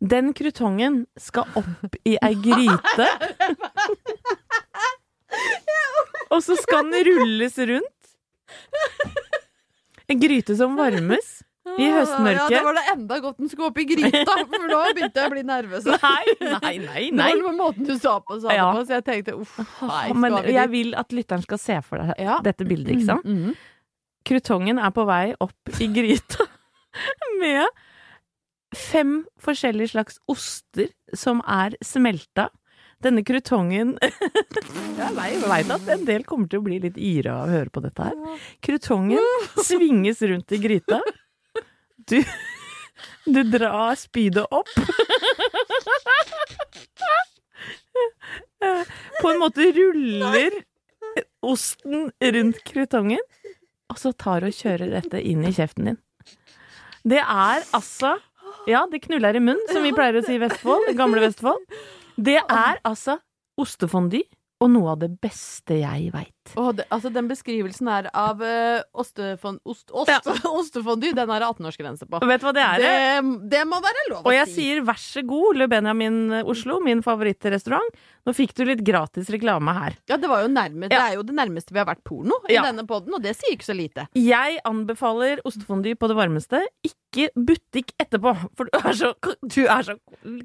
Den 0.02 0.32
krutongen 0.34 1.04
skal 1.20 1.46
opp 1.58 1.96
i 2.08 2.16
ei 2.18 2.34
gryte. 2.42 3.06
Og 6.32 6.42
så 6.42 6.56
skal 6.58 6.90
den 6.90 7.06
rulles 7.06 7.58
rundt. 7.70 8.12
En 10.10 10.20
gryte 10.20 10.56
som 10.58 10.74
varmes 10.76 11.40
i 11.78 11.86
Ja, 11.86 12.00
høstmørket. 12.00 12.50
det 12.50 12.60
var 12.66 12.74
det 12.74 12.82
enda 12.90 13.18
godt 13.22 13.36
den 13.38 13.48
skulle 13.48 13.68
opp 13.70 13.76
i 13.78 13.84
gryta, 13.86 14.34
for 14.50 14.64
nå 14.66 14.80
begynte 14.96 15.20
jeg 15.22 15.30
å 15.30 15.32
bli 15.32 15.44
nervøs. 15.46 15.86
Nei, 16.02 16.34
nei, 16.42 17.04
nei. 17.14 17.28
Det 17.38 17.44
var 17.46 17.54
måten 17.54 17.86
du 17.86 17.94
sa 18.02 18.16
på, 18.18 18.40
sa 18.42 18.50
Ja. 18.56 18.66
det 18.72 18.80
på, 18.80 18.86
så 18.88 18.96
jeg 18.98 19.04
tenkte 19.06 19.36
uff, 19.38 19.52
nei, 19.62 20.00
skal 20.08 20.18
Men 20.24 20.38
jeg 20.50 20.72
vil 20.74 20.96
at 20.98 21.14
lytteren 21.14 21.44
skal 21.46 21.62
se 21.62 21.78
for 21.86 22.02
deg 22.02 22.18
Ja. 22.26 22.40
dette 22.42 22.66
bildet, 22.66 22.96
ikke 22.96 23.06
sant? 23.12 23.24
Mm, 23.24 23.38
-hmm. 23.44 23.54
Krutongen 24.26 24.78
er 24.78 24.90
på 24.90 25.06
vei 25.06 25.34
opp 25.40 25.80
i 25.80 25.86
gryta 25.86 26.46
med 27.42 27.68
fem 28.76 29.22
forskjellige 29.42 29.92
slags 29.92 30.18
oster 30.30 30.92
som 31.16 31.42
er 31.48 31.76
smelta. 31.84 32.48
Denne 33.02 33.24
krutongen 33.26 33.96
Jeg 34.02 35.40
veit 35.42 35.70
at 35.74 35.88
en 35.90 36.04
del 36.06 36.22
kommer 36.22 36.46
til 36.46 36.60
å 36.60 36.66
bli 36.68 36.78
litt 36.84 36.98
yra 37.02 37.40
av 37.40 37.48
å 37.48 37.56
høre 37.56 37.72
på 37.74 37.82
dette 37.82 38.06
her. 38.06 38.38
Krutongen 38.62 39.26
svinges 39.68 40.22
rundt 40.22 40.54
i 40.54 40.60
gryta. 40.62 41.00
Du, 42.06 42.20
du 43.26 43.40
drar 43.50 43.98
spydet 43.98 44.46
opp. 44.54 44.70
På 49.18 49.32
en 49.32 49.42
måte 49.42 49.66
ruller 49.74 50.62
osten 51.42 52.10
rundt 52.22 52.62
krutongen, 52.64 53.22
og 53.90 53.98
så 54.00 54.12
tar 54.14 54.46
og 54.46 54.54
kjører 54.56 54.94
dette 54.94 55.20
inn 55.20 55.42
i 55.44 55.52
kjeften 55.54 55.90
din. 55.90 55.98
Det 57.08 57.20
er 57.22 57.64
altså 57.74 58.16
Ja, 58.68 58.84
det 58.90 59.02
knuller 59.06 59.34
i 59.34 59.42
munnen, 59.42 59.64
som 59.72 59.82
vi 59.82 59.90
pleier 59.96 60.20
å 60.20 60.22
si 60.26 60.36
i 60.36 60.42
Vestfold. 60.42 60.92
Gamle 60.98 61.22
Vestfold. 61.24 61.62
Det 62.20 62.38
er 62.38 62.78
altså 62.86 63.16
ostefondy 63.58 64.20
og 64.62 64.70
noe 64.70 64.92
av 64.92 65.00
det 65.02 65.08
beste 65.22 65.80
jeg 65.80 66.12
veit. 66.14 66.41
Åh, 66.58 66.72
det, 66.76 66.84
altså 66.92 67.10
Den 67.14 67.28
beskrivelsen 67.30 67.88
her 67.88 68.08
av 68.18 68.40
uh, 68.42 68.82
ostefond, 68.98 69.60
ost, 69.64 69.90
ost, 69.94 70.10
ostefondy, 70.60 71.12
den 71.16 71.30
er 71.30 71.44
det 71.44 71.48
18-årsgrense 71.52 72.08
på. 72.10 72.20
Vet 72.28 72.42
du 72.42 72.46
hva 72.48 72.54
det 72.56 72.64
er? 72.66 72.82
Det, 72.82 73.36
det 73.54 73.62
må 73.70 73.78
være 73.84 74.06
lov 74.10 74.24
å 74.24 74.30
Og 74.30 74.34
jeg 74.36 74.48
si. 74.50 74.56
sier 74.58 74.82
vær 74.86 74.98
så 75.00 75.22
god, 75.26 75.60
Le 75.60 75.68
Benjamin 75.70 76.18
Oslo, 76.42 76.80
min 76.84 77.02
favorittrestaurant. 77.04 77.94
Nå 78.26 78.34
fikk 78.36 78.54
du 78.58 78.64
litt 78.68 78.82
gratis 78.86 79.30
reklame 79.34 79.74
her. 79.74 79.96
Ja, 80.10 80.18
det, 80.20 80.30
nærme, 80.52 80.90
det 80.90 80.98
er 80.98 81.16
jo 81.16 81.24
det 81.26 81.34
nærmeste 81.38 81.74
vi 81.74 81.80
har 81.82 81.88
vært 81.88 82.02
porno 82.06 82.38
i 82.48 82.54
Ja. 82.54 82.62
denne 82.66 82.84
poden, 82.86 83.14
og 83.16 83.22
det 83.24 83.34
sier 83.38 83.56
ikke 83.56 83.66
så 83.70 83.76
lite. 83.78 84.06
Jeg 84.18 84.60
anbefaler 84.68 85.42
ostefondy 85.48 85.94
på 85.98 86.10
det 86.10 86.18
varmeste, 86.18 86.60
ikke 86.86 87.30
butikk 87.36 87.94
etterpå. 88.02 88.34
For 88.58 88.70
du 88.70 88.78
er 88.82 88.98
så, 88.98 89.12
du 89.42 89.62
er 89.66 89.82
så 89.88 89.96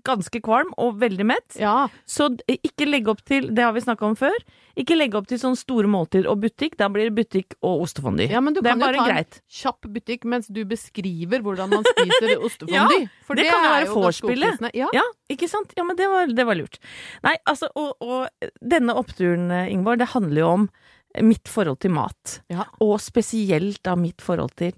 ganske 0.07 0.41
kvalm 0.45 0.73
og 0.77 0.97
veldig 1.01 1.25
mett. 1.29 1.57
Ja, 1.61 1.87
Så 2.09 2.31
ikke 2.49 2.87
legg 2.89 3.07
opp 3.11 3.21
til, 3.27 3.49
det 3.53 3.63
har 3.65 3.73
vi 3.77 3.85
snakka 3.85 4.09
om 4.09 4.17
før, 4.19 4.35
ikke 4.77 4.97
legge 4.97 5.17
opp 5.19 5.27
til 5.29 5.39
sånne 5.41 5.59
store 5.59 5.89
måltider 5.89 6.29
og 6.31 6.41
butikk. 6.43 6.77
Da 6.79 6.89
blir 6.93 7.09
det 7.09 7.15
butikk 7.17 7.55
og 7.65 7.85
ostefondy. 7.87 8.27
ja 8.29 8.41
men 8.43 8.55
du 8.55 8.61
det 8.61 8.75
kan 8.75 8.83
jo 8.83 8.91
ta 8.99 9.07
greit. 9.09 9.39
en 9.39 9.57
kjapp 9.59 9.87
butikk 9.95 10.27
mens 10.29 10.49
du 10.53 10.61
beskriver 10.69 11.41
hvordan 11.45 11.73
man 11.73 11.87
spiser 11.87 12.35
ostefondy. 12.47 13.07
for 13.25 13.39
det 13.39 13.47
kan 13.49 13.65
jo 13.65 13.71
være 13.73 13.89
vorspielet. 13.93 14.67
Ja. 14.77 14.91
Ja, 14.95 15.05
ikke 15.33 15.49
sant? 15.51 15.73
Ja, 15.77 15.85
men 15.87 15.97
det 15.99 16.09
var, 16.11 16.29
det 16.29 16.45
var 16.47 16.59
lurt. 16.59 16.79
Nei, 17.25 17.35
altså, 17.49 17.71
og, 17.75 17.97
og 18.03 18.51
denne 18.61 18.95
oppturen, 18.97 19.49
eh, 19.51 19.73
det 19.97 20.11
handler 20.13 20.43
jo 20.43 20.53
om 20.59 20.69
mitt 21.25 21.49
forhold 21.49 21.81
til 21.81 21.95
mat. 21.97 22.39
Ja. 22.53 22.67
Og 22.83 22.99
spesielt 23.01 23.81
da 23.87 23.97
mitt 23.97 24.21
forhold 24.21 24.53
til 24.59 24.75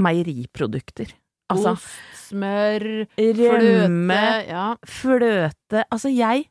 meieriprodukter. 0.00 1.14
Altså 1.50 1.74
Ost, 1.74 1.88
smør, 2.28 2.84
rømme, 3.18 4.18
fløte 4.20 4.46
ja. 4.46 4.66
fløte 4.86 5.82
Altså, 5.90 6.10
jeg 6.14 6.46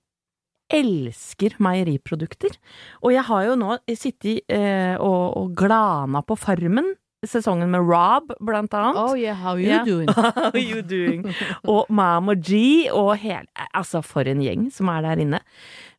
elsker 0.69 1.55
meieriprodukter. 1.61 2.55
Og 3.03 3.13
jeg 3.15 3.25
har 3.27 3.45
jo 3.47 3.59
nå 3.59 3.77
sittet 3.97 4.45
eh, 4.51 4.95
og, 4.95 5.37
og 5.39 5.53
glana 5.57 6.21
på 6.25 6.37
Farmen, 6.39 6.93
sesongen 7.27 7.71
med 7.73 7.83
Rob, 7.83 8.31
blant 8.39 8.73
annet. 8.77 8.99
Oh 9.01 9.15
yeah, 9.17 9.35
how 9.35 9.57
you 9.59 9.67
yeah. 9.67 9.85
doing? 9.85 10.07
How 10.15 10.55
you 10.55 10.81
doing? 10.81 11.25
og 11.67 11.89
Mama 11.89 12.35
G 12.35 12.87
og 12.93 13.17
hele 13.19 13.47
Altså, 13.73 14.01
for 14.05 14.27
en 14.27 14.43
gjeng 14.43 14.69
som 14.71 14.91
er 14.93 15.03
der 15.03 15.23
inne. 15.25 15.41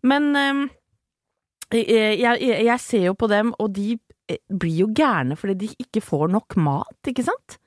Men 0.03 0.31
ehm, 0.37 0.63
jeg, 1.75 2.21
jeg, 2.21 2.65
jeg 2.65 2.81
ser 2.81 3.11
jo 3.11 3.17
på 3.19 3.29
dem, 3.31 3.53
og 3.61 3.75
de 3.77 3.99
eh, 4.31 4.41
blir 4.49 4.87
jo 4.87 4.93
gærne 4.97 5.37
fordi 5.37 5.59
de 5.67 5.75
ikke 5.85 6.03
får 6.05 6.31
nok 6.33 6.57
mat, 6.57 6.97
ikke 7.13 7.27
sant? 7.29 7.61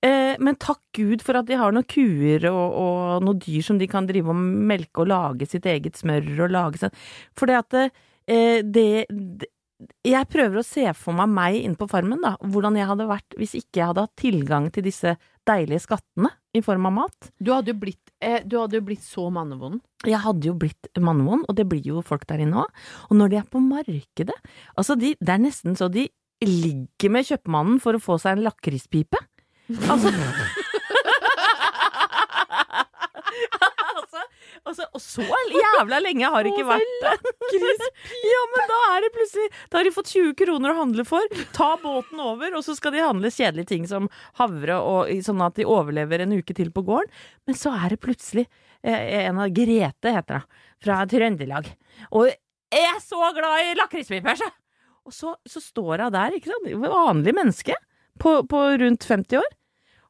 Eh, 0.00 0.34
men 0.40 0.56
takk 0.56 0.80
Gud 0.96 1.20
for 1.20 1.36
at 1.36 1.48
de 1.50 1.58
har 1.60 1.74
noen 1.76 1.84
kuer 1.84 2.46
og, 2.48 2.76
og 2.80 3.24
noen 3.26 3.40
dyr 3.42 3.64
som 3.66 3.76
de 3.80 3.88
kan 3.90 4.06
drive 4.08 4.32
og 4.32 4.38
melke 4.40 5.02
og 5.02 5.10
lage 5.10 5.48
sitt 5.50 5.66
eget 5.68 5.98
smør 6.00 6.46
og 6.46 6.54
lage 6.54 6.80
seg 6.80 7.02
For 7.36 7.50
det 7.50 7.58
at 7.58 7.76
eh, 7.80 8.62
det, 8.64 8.86
det 9.10 9.50
Jeg 10.08 10.28
prøver 10.32 10.60
å 10.60 10.64
se 10.64 10.86
for 10.96 11.16
meg 11.16 11.28
meg 11.32 11.58
inn 11.60 11.76
på 11.76 11.88
farmen, 11.90 12.20
da. 12.24 12.32
Hvordan 12.40 12.78
jeg 12.80 12.88
hadde 12.88 13.10
vært 13.10 13.36
hvis 13.36 13.58
ikke 13.60 13.82
jeg 13.82 13.90
hadde 13.90 14.06
hatt 14.06 14.16
tilgang 14.20 14.70
til 14.72 14.86
disse 14.88 15.14
deilige 15.48 15.82
skattene 15.84 16.30
i 16.56 16.62
form 16.64 16.88
av 16.88 16.94
mat. 16.96 17.30
Du 17.38 17.52
hadde 17.52 17.72
jo 17.72 17.80
blitt, 17.80 18.12
eh, 18.24 18.40
du 18.44 18.56
hadde 18.60 18.78
jo 18.78 18.86
blitt 18.86 19.04
så 19.04 19.26
mannevond. 19.32 19.80
Jeg 20.08 20.20
hadde 20.24 20.48
jo 20.48 20.54
blitt 20.58 20.88
mannevond, 20.98 21.44
og 21.48 21.56
det 21.56 21.68
blir 21.68 21.84
jo 21.86 22.00
folk 22.04 22.26
der 22.28 22.42
inne 22.44 22.64
òg. 22.64 22.80
Og 23.10 23.20
når 23.20 23.30
de 23.32 23.40
er 23.40 23.48
på 23.52 23.60
markedet 23.60 24.36
Altså, 24.76 24.96
de, 24.96 25.14
det 25.20 25.34
er 25.34 25.44
nesten 25.44 25.76
så 25.76 25.90
de 25.92 26.08
ligger 26.40 27.12
med 27.12 27.26
kjøpmannen 27.28 27.80
for 27.82 27.96
å 27.96 28.00
få 28.02 28.16
seg 28.20 28.38
en 28.38 28.46
lakrispipe. 28.48 29.18
Altså 29.70 30.10
altså, 34.10 34.20
altså, 34.64 34.86
og 34.94 35.02
så 35.02 35.26
jævla 35.54 36.00
lenge 36.02 36.30
har 36.32 36.44
det 36.44 36.52
ikke 36.54 36.66
vært 36.68 36.94
det. 37.04 37.34
Ja, 38.30 38.40
men 38.52 38.68
da 38.70 38.78
er 38.94 39.04
det 39.04 39.10
plutselig 39.14 39.46
Da 39.70 39.78
har 39.80 39.86
de 39.86 39.92
fått 39.94 40.12
20 40.12 40.34
kroner 40.38 40.72
å 40.72 40.78
handle 40.78 41.04
for. 41.08 41.40
Ta 41.56 41.72
båten 41.82 42.20
over, 42.22 42.54
og 42.56 42.64
så 42.66 42.76
skal 42.78 42.94
de 42.94 43.02
handle 43.02 43.32
kjedelige 43.32 43.70
ting 43.72 43.88
som 43.90 44.08
havre, 44.38 44.76
og, 44.78 45.10
sånn 45.26 45.42
at 45.44 45.58
de 45.58 45.66
overlever 45.68 46.24
en 46.24 46.36
uke 46.38 46.54
til 46.56 46.70
på 46.74 46.84
gården. 46.86 47.10
Men 47.48 47.58
så 47.58 47.74
er 47.74 47.94
det 47.94 48.00
plutselig 48.04 48.46
eh, 48.86 49.26
en 49.26 49.40
av 49.42 49.50
Grete, 49.54 50.14
heter 50.14 50.40
hun, 50.40 50.64
fra 50.84 51.02
Trøndelag. 51.10 51.70
Og 52.14 52.30
jeg 52.30 52.86
er 52.86 53.00
så 53.02 53.32
glad 53.36 53.66
i 53.66 53.78
lakrispiper, 53.78 54.38
så! 54.38 54.50
Og 55.08 55.14
så, 55.16 55.32
så 55.48 55.62
står 55.64 56.04
hun 56.04 56.14
der, 56.14 56.36
ikke 56.36 56.52
sant, 56.52 56.68
vanlig 56.84 57.34
menneske, 57.34 57.74
på, 58.20 58.42
på 58.46 58.58
rundt 58.82 59.06
50 59.08 59.40
år. 59.40 59.48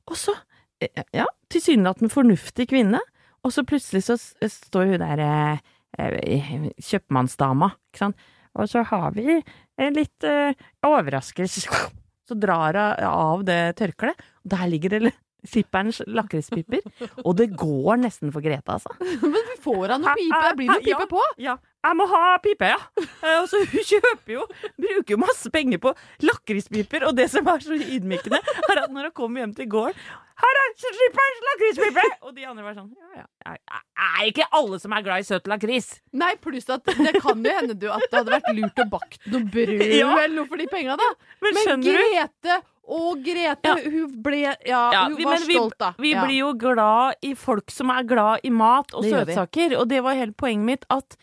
Og 0.09 0.17
så, 0.19 0.35
eh, 0.81 1.05
ja, 1.17 1.27
tilsynelatende 1.53 2.13
fornuftig 2.13 2.69
kvinne, 2.71 3.01
og 3.45 3.53
så 3.55 3.65
plutselig 3.65 4.05
så 4.07 4.17
står 4.17 4.95
hun 4.95 5.05
der 5.05 5.23
eh, 5.25 5.63
eh, 5.99 6.53
kjøpmannsdama, 6.81 7.73
ikke 7.91 8.05
sant, 8.05 8.29
og 8.59 8.69
så 8.69 8.83
har 8.89 9.13
vi 9.15 9.39
en 9.81 9.97
litt 9.97 10.27
eh, 10.27 10.53
overraskelse. 10.87 11.69
Så 12.31 12.37
drar 12.39 12.77
hun 12.77 13.07
av 13.09 13.41
det 13.43 13.75
tørkleet, 13.81 14.21
og 14.45 14.51
der 14.53 14.69
ligger 14.71 14.93
det 14.93 15.09
skipperens 15.51 15.99
lakrispiper, 16.07 16.85
og 17.25 17.33
det 17.41 17.49
går 17.59 17.97
nesten 18.05 18.31
for 18.31 18.45
Grete, 18.45 18.77
altså. 18.77 18.93
Men 19.33 19.49
vi 19.49 19.57
får 19.65 19.97
han 19.97 20.05
noe 20.05 20.15
pipe? 20.15 20.43
Det 20.45 20.53
blir 20.61 20.71
noe 20.71 20.77
Ja, 20.79 20.85
pipe 20.85 21.09
på? 21.11 21.25
Ja, 21.43 21.57
jeg 21.85 21.97
må 21.97 22.07
ha 22.11 22.23
pipe, 22.45 22.69
ja. 22.75 22.79
Eh, 23.01 23.37
Og 23.43 23.47
så 23.49 23.61
hun 23.65 23.85
kjøper 23.93 24.35
jo, 24.39 24.47
bruker 24.77 25.15
jo 25.17 25.21
masse 25.23 25.51
penger 25.55 25.79
på 25.83 25.95
lakrispiper, 26.27 27.07
og 27.09 27.17
det 27.17 27.31
som 27.33 27.47
er 27.49 27.63
så 27.65 27.77
ydmykende, 27.79 28.41
er 28.71 28.83
at 28.85 28.91
når 28.93 29.11
hun 29.11 29.17
kommer 29.23 29.45
hjem 29.45 29.55
til 29.57 29.71
gården 29.73 30.03
her 30.41 30.57
er 30.57 30.71
skipperens 30.81 31.41
lakrispipe! 31.47 32.03
Og 32.25 32.31
de 32.33 32.47
andre 32.49 32.63
var 32.65 32.73
sånn 32.79 32.87
ja, 33.13 33.27
ja. 33.45 33.81
Er- 34.01 34.29
ikke 34.31 34.47
alle 34.57 34.79
som 34.81 34.95
er 34.97 35.03
glad 35.05 35.21
i 35.21 35.27
søt 35.29 35.45
lakris? 35.53 35.91
Nei, 36.17 36.31
pluss 36.41 36.65
at 36.73 36.81
det 36.89 37.13
kan 37.21 37.43
jo 37.45 37.53
hende 37.59 37.75
du 37.77 37.85
at 37.93 38.07
det 38.07 38.17
hadde 38.23 38.33
vært 38.39 38.49
lurt 38.57 38.81
å 38.81 38.87
bakt 38.95 39.27
noe 39.29 39.45
brød 39.53 39.85
Ja. 40.01 40.09
eller 40.17 40.39
noe 40.39 40.49
for 40.49 40.57
de 40.63 40.65
penga, 40.73 40.97
da. 40.97 41.11
Men 41.45 41.59
Men? 41.61 41.85
Grete 41.85 42.57
og 42.91 43.21
Grete, 43.27 43.69
Ja. 43.69 43.77
hun 43.85 44.17
ble 44.25 44.41
Ja, 44.41 44.57
Ja, 44.65 45.05
hun 45.11 45.19
vi- 45.21 45.29
var 45.29 45.45
vi, 45.45 45.59
stolt, 45.61 45.77
da. 45.79 45.93
Vi 46.01 46.15
ja. 46.15 46.25
blir 46.25 46.39
jo 46.41 46.55
glad 46.65 47.21
i 47.21 47.35
folk 47.37 47.69
som 47.77 47.93
er 47.93 48.09
glad 48.09 48.41
i 48.43 48.49
mat 48.65 48.97
og 48.97 49.05
Det 49.05 49.13
søtsaker, 49.13 49.77
og 49.77 49.89
det 49.93 50.01
var 50.09 50.17
hele 50.17 50.33
poenget 50.33 50.65
mitt 50.73 50.89
at 50.89 51.19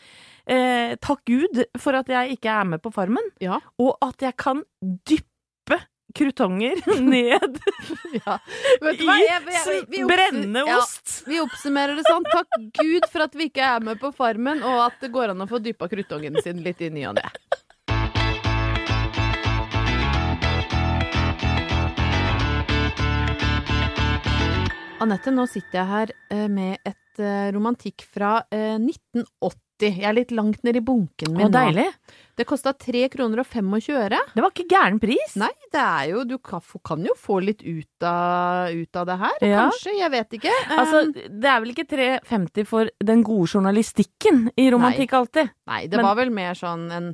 eh, 0.49 0.95
takk 1.03 1.23
Gud 1.27 1.63
for 1.79 1.97
at 1.99 2.07
jeg 2.11 2.37
ikke 2.37 2.51
er 2.53 2.69
med 2.75 2.81
på 2.83 2.91
Farmen, 2.95 3.31
Ja. 3.43 3.59
og 3.79 3.97
at 4.05 4.21
jeg 4.25 4.35
kan 4.39 4.63
dyppe 5.07 5.81
krutonger 6.17 6.79
ned 7.03 7.59
ja. 8.25 8.37
I 8.81 10.03
brennende 10.07 10.63
ja, 10.65 10.77
ost. 10.79 11.21
Vi 11.27 11.39
oppsummerer 11.43 11.99
det 11.99 12.07
sånn. 12.07 12.25
Takk 12.31 12.57
Gud 12.79 13.05
for 13.11 13.27
at 13.27 13.35
vi 13.37 13.49
ikke 13.51 13.65
er 13.75 13.83
med 13.85 13.99
på 14.01 14.13
Farmen, 14.15 14.63
og 14.65 14.85
at 14.87 14.97
det 15.03 15.11
går 15.13 15.35
an 15.35 15.43
å 15.45 15.49
få 15.51 15.59
dyppa 15.61 15.89
krutongen 15.91 16.39
sin 16.43 16.63
litt 16.65 16.81
i 16.81 16.89
ny 16.93 17.05
og 17.11 17.19
ne. 17.19 17.27
Anette, 25.03 25.29
nå 25.33 25.45
sitter 25.49 25.77
jeg 25.81 25.87
her 25.91 26.11
eh, 26.33 26.47
med 26.49 26.79
et 26.87 27.21
eh, 27.21 27.49
romantikk 27.53 28.01
fra 28.09 28.39
eh, 28.49 28.77
1980. 28.81 29.61
Jeg 29.77 30.07
er 30.09 30.15
litt 30.17 30.31
langt 30.33 30.63
ned 30.65 30.79
i 30.79 30.81
bunken 30.81 31.35
min 31.37 31.45
Å, 31.45 31.51
deilig. 31.53 31.83
nå. 31.85 32.15
Det 32.37 32.45
kosta 32.49 32.71
3 32.73 33.03
kroner 33.13 33.43
og 33.43 33.45
25 33.45 33.93
øre. 33.93 34.17
Det 34.33 34.41
var 34.41 34.49
ikke 34.55 34.65
gæren 34.73 34.97
pris. 35.01 35.35
Nei, 35.37 35.51
det 35.73 35.83
er 35.83 36.07
jo 36.15 36.23
Du 36.25 36.33
kan, 36.41 36.63
kan 36.85 37.05
jo 37.05 37.13
få 37.17 37.37
litt 37.45 37.61
ut 37.61 38.05
av, 38.09 38.73
ut 38.73 38.97
av 38.97 39.05
det 39.11 39.19
her. 39.21 39.37
Ja. 39.45 39.67
Kanskje. 39.67 39.93
Jeg 39.99 40.13
vet 40.15 40.33
ikke. 40.39 40.55
Altså, 40.79 41.03
det 41.13 41.51
er 41.53 41.61
vel 41.61 41.75
ikke 41.75 41.85
3,50 41.93 42.65
for 42.73 42.89
den 43.11 43.21
gode 43.27 43.51
journalistikken 43.53 44.47
i 44.57 44.65
romantikk 44.73 45.13
alltid? 45.19 45.53
nei, 45.69 45.83
det 45.85 46.01
men- 46.01 46.09
var 46.09 46.17
vel 46.23 46.33
mer 46.33 46.57
sånn 46.57 46.89
en, 46.97 47.11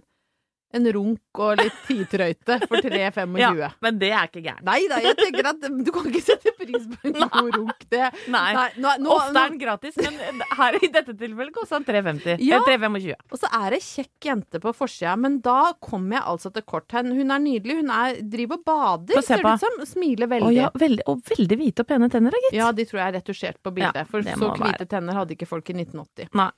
en 0.74 0.88
runk 0.96 1.40
og 1.44 1.60
litt 1.62 1.80
tidtrøyte 1.88 2.58
for 2.66 2.82
3,25. 2.84 3.40
Ja, 3.42 3.70
men 3.84 4.00
det 4.02 4.10
er 4.14 4.30
ikke 4.30 4.42
gærent. 4.46 4.64
Nei 4.68 4.80
da, 4.92 5.00
jeg 5.04 5.18
tenker 5.20 5.50
at 5.52 5.68
du 5.70 5.92
kan 5.94 6.08
ikke 6.10 6.22
sette 6.26 6.54
pris 6.58 6.88
på 6.90 7.12
en 7.12 7.18
god 7.36 7.58
runk. 7.60 7.86
Det, 7.94 8.02
Nei. 8.34 8.52
nå, 8.82 8.96
nå, 9.04 9.14
Ofte 9.16 9.44
er 9.44 9.54
den 9.54 9.62
gratis, 9.62 10.00
men 10.02 10.44
her 10.58 10.78
i 10.80 10.90
dette 10.94 11.16
tilfellet 11.20 11.54
kosta 11.56 11.80
den 11.80 11.88
3,50. 12.04 12.42
Ja. 12.44 12.60
Eller 12.62 12.78
3,25. 12.90 13.28
Og 13.34 13.42
så 13.44 13.52
er 13.60 13.78
det 13.78 13.82
kjekk 13.86 14.30
jente 14.30 14.64
på 14.64 14.74
forsida, 14.78 15.16
men 15.20 15.40
da 15.46 15.60
kommer 15.84 16.20
jeg 16.20 16.26
altså 16.34 16.54
til 16.56 16.66
kort. 16.68 16.90
Hun 16.94 17.34
er 17.38 17.44
nydelig. 17.44 17.80
Hun 17.82 17.94
er, 17.94 18.22
driver 18.34 18.60
og 18.62 18.68
bader, 18.68 19.22
ser 19.26 19.44
det 19.44 19.56
ut 19.56 19.66
som. 19.66 19.82
Smiler 19.94 20.30
Å, 20.30 20.34
veldig. 20.36 20.54
ja, 20.58 20.70
veldig. 20.80 21.06
Og 21.12 21.22
veldig 21.34 21.60
hvite 21.60 21.84
og 21.86 21.90
pene 21.90 22.10
tenner, 22.14 22.36
gitt. 22.48 22.58
Ja, 22.58 22.72
de 22.76 22.86
tror 22.90 23.02
jeg 23.04 23.12
er 23.12 23.18
retusjert 23.20 23.60
på 23.64 23.74
bildet. 23.76 24.04
Ja, 24.06 24.10
for 24.10 24.26
så 24.26 24.54
hvite 24.58 24.88
tenner 24.90 25.18
hadde 25.22 25.36
ikke 25.38 25.50
folk 25.50 25.70
i 25.70 25.78
1980. 25.78 26.32
Nei. 26.40 26.50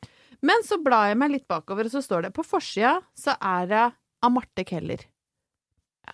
Men 0.46 0.66
så 0.68 0.78
blar 0.84 1.10
jeg 1.10 1.20
meg 1.20 1.32
litt 1.34 1.48
bakover, 1.50 1.88
og 1.88 1.94
så 1.96 2.02
står 2.04 2.28
det 2.28 2.34
På 2.36 2.44
forsida 2.46 2.98
så 3.18 3.36
er 3.40 3.70
det 3.72 3.86
av 4.26 4.34
Marte 4.36 4.66
Keller. 4.68 5.06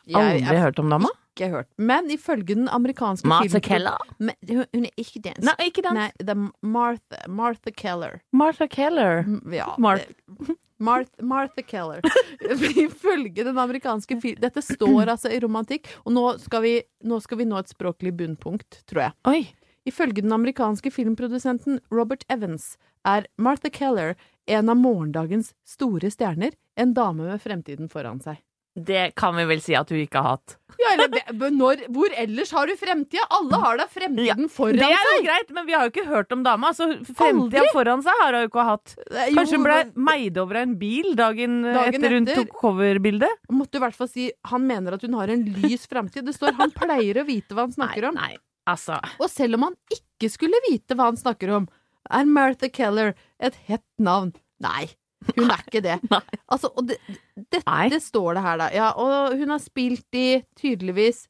Aldri 0.08 0.40
jeg- 0.46 0.62
hørt 0.64 0.80
om 0.80 0.90
dama? 0.90 1.10
Ikke 1.36 1.50
hørt. 1.52 1.68
Men 1.80 2.10
ifølge 2.12 2.56
den 2.56 2.68
amerikanske 2.68 3.28
Martha 3.28 3.60
Keller? 3.64 3.98
Men 4.20 4.36
hun, 4.50 4.66
hun 4.74 4.86
er 4.86 4.92
ikke 5.00 5.22
dansk. 5.24 5.44
Nei, 5.48 5.70
ikke 5.70 5.84
dansk. 5.86 5.96
Nei, 5.96 6.12
det 6.20 6.30
er 6.36 6.42
Martha, 6.62 7.22
Martha 7.32 7.72
Keller. 7.72 8.22
Martha 8.34 8.68
Keller. 8.68 9.24
Mm, 9.24 9.54
Ja, 9.56 9.70
Marth- 9.80 10.08
det- 10.08 10.58
Marth, 10.82 11.12
Martha 11.22 11.62
Keller. 11.62 12.02
Ifølge 12.42 13.44
den 13.46 13.58
amerikanske 13.58 14.20
film... 14.22 14.40
Dette 14.42 14.64
står 14.66 15.08
altså 15.14 15.30
i 15.32 15.40
romantikk, 15.44 15.88
og 16.06 16.16
nå 16.16 16.24
skal, 16.42 16.64
vi, 16.66 16.72
nå 17.06 17.20
skal 17.22 17.38
vi 17.38 17.46
nå 17.46 17.60
et 17.62 17.70
språklig 17.72 18.12
bunnpunkt, 18.18 18.82
tror 18.90 19.04
jeg. 19.06 19.14
Oi. 19.30 19.42
Ifølge 19.88 20.22
den 20.26 20.34
amerikanske 20.34 20.92
filmprodusenten 20.94 21.80
Robert 21.94 22.26
Evans 22.30 22.76
er 23.06 23.26
Martha 23.38 23.70
Keller 23.74 24.16
en 24.48 24.70
av 24.70 24.78
morgendagens 24.80 25.54
store 25.68 26.12
stjerner, 26.14 26.56
en 26.80 26.94
dame 26.98 27.28
med 27.28 27.42
fremtiden 27.44 27.92
foran 27.92 28.22
seg. 28.24 28.40
Det 28.72 29.12
kan 29.20 29.36
vi 29.36 29.44
vel 29.50 29.60
si 29.60 29.74
at 29.76 29.90
hun 29.92 30.00
ikke 30.00 30.20
har 30.24 30.38
hatt. 30.38 30.54
Ja, 30.80 30.94
eller 30.94 31.50
når, 31.52 31.82
hvor 31.92 32.14
ellers 32.18 32.54
har 32.56 32.70
du 32.70 32.78
fremtida? 32.80 33.26
Alle 33.36 33.58
har 33.60 33.82
da 33.82 33.88
fremtiden 33.92 34.48
foran 34.50 34.80
seg! 34.80 34.86
Det 34.86 34.88
er 34.96 35.10
jo 35.10 35.18
seg! 35.18 35.26
greit, 35.26 35.50
men 35.58 35.66
vi 35.68 35.76
har 35.76 35.84
jo 35.84 35.92
ikke 35.92 36.06
hørt 36.08 36.32
om 36.32 36.46
dama. 36.46 36.72
Så 36.78 36.88
fremtida 37.18 37.66
foran 37.76 38.04
seg 38.06 38.22
har 38.24 38.38
hun 38.38 38.48
ikke 38.48 38.66
hatt. 38.70 38.94
Jo, 38.96 39.26
Kanskje 39.36 39.60
hun 39.60 39.66
ble 39.68 40.06
meid 40.08 40.40
over 40.40 40.62
av 40.62 40.70
en 40.70 40.78
bil 40.80 41.12
dagen, 41.20 41.58
Dagen 41.68 42.00
etter 42.00 42.16
hun 42.16 42.30
tok 42.32 42.56
coverbildet? 42.62 43.44
Måtte 43.52 43.82
i 43.82 43.84
hvert 43.84 44.00
fall 44.00 44.12
si 44.14 44.30
han 44.54 44.64
mener 44.72 44.96
at 44.96 45.04
hun 45.04 45.20
har 45.20 45.36
en 45.36 45.44
lys 45.60 45.84
fremtid'. 45.92 46.24
Det 46.32 46.38
står 46.40 46.56
han 46.62 46.72
pleier 46.72 47.20
å 47.20 47.28
vite 47.28 47.58
hva 47.58 47.68
han 47.68 47.76
snakker 47.76 48.08
om. 48.08 48.16
Nei, 48.24 48.38
altså 48.72 49.02
Og 49.20 49.28
selv 49.34 49.60
om 49.60 49.68
han 49.68 49.76
ikke 49.92 50.32
skulle 50.32 50.64
vite 50.70 50.96
hva 50.96 51.12
han 51.12 51.20
snakker 51.20 51.52
om, 51.60 51.68
er 52.10 52.26
Martha 52.26 52.70
Keller 52.74 53.14
et 53.40 53.56
hett 53.68 53.86
navn. 54.02 54.34
Nei, 54.62 54.88
hun 55.36 55.50
er 55.54 55.62
ikke 55.68 55.84
det. 55.86 56.00
Altså, 56.52 56.72
og 56.76 56.88
det, 56.90 56.98
det, 57.38 57.62
det 57.94 58.02
står 58.04 58.36
det 58.36 58.44
her, 58.46 58.58
da. 58.60 58.70
Ja, 58.76 58.90
og 59.00 59.38
hun 59.40 59.54
har 59.54 59.62
spilt 59.64 60.18
i 60.18 60.42
tydeligvis 60.60 61.28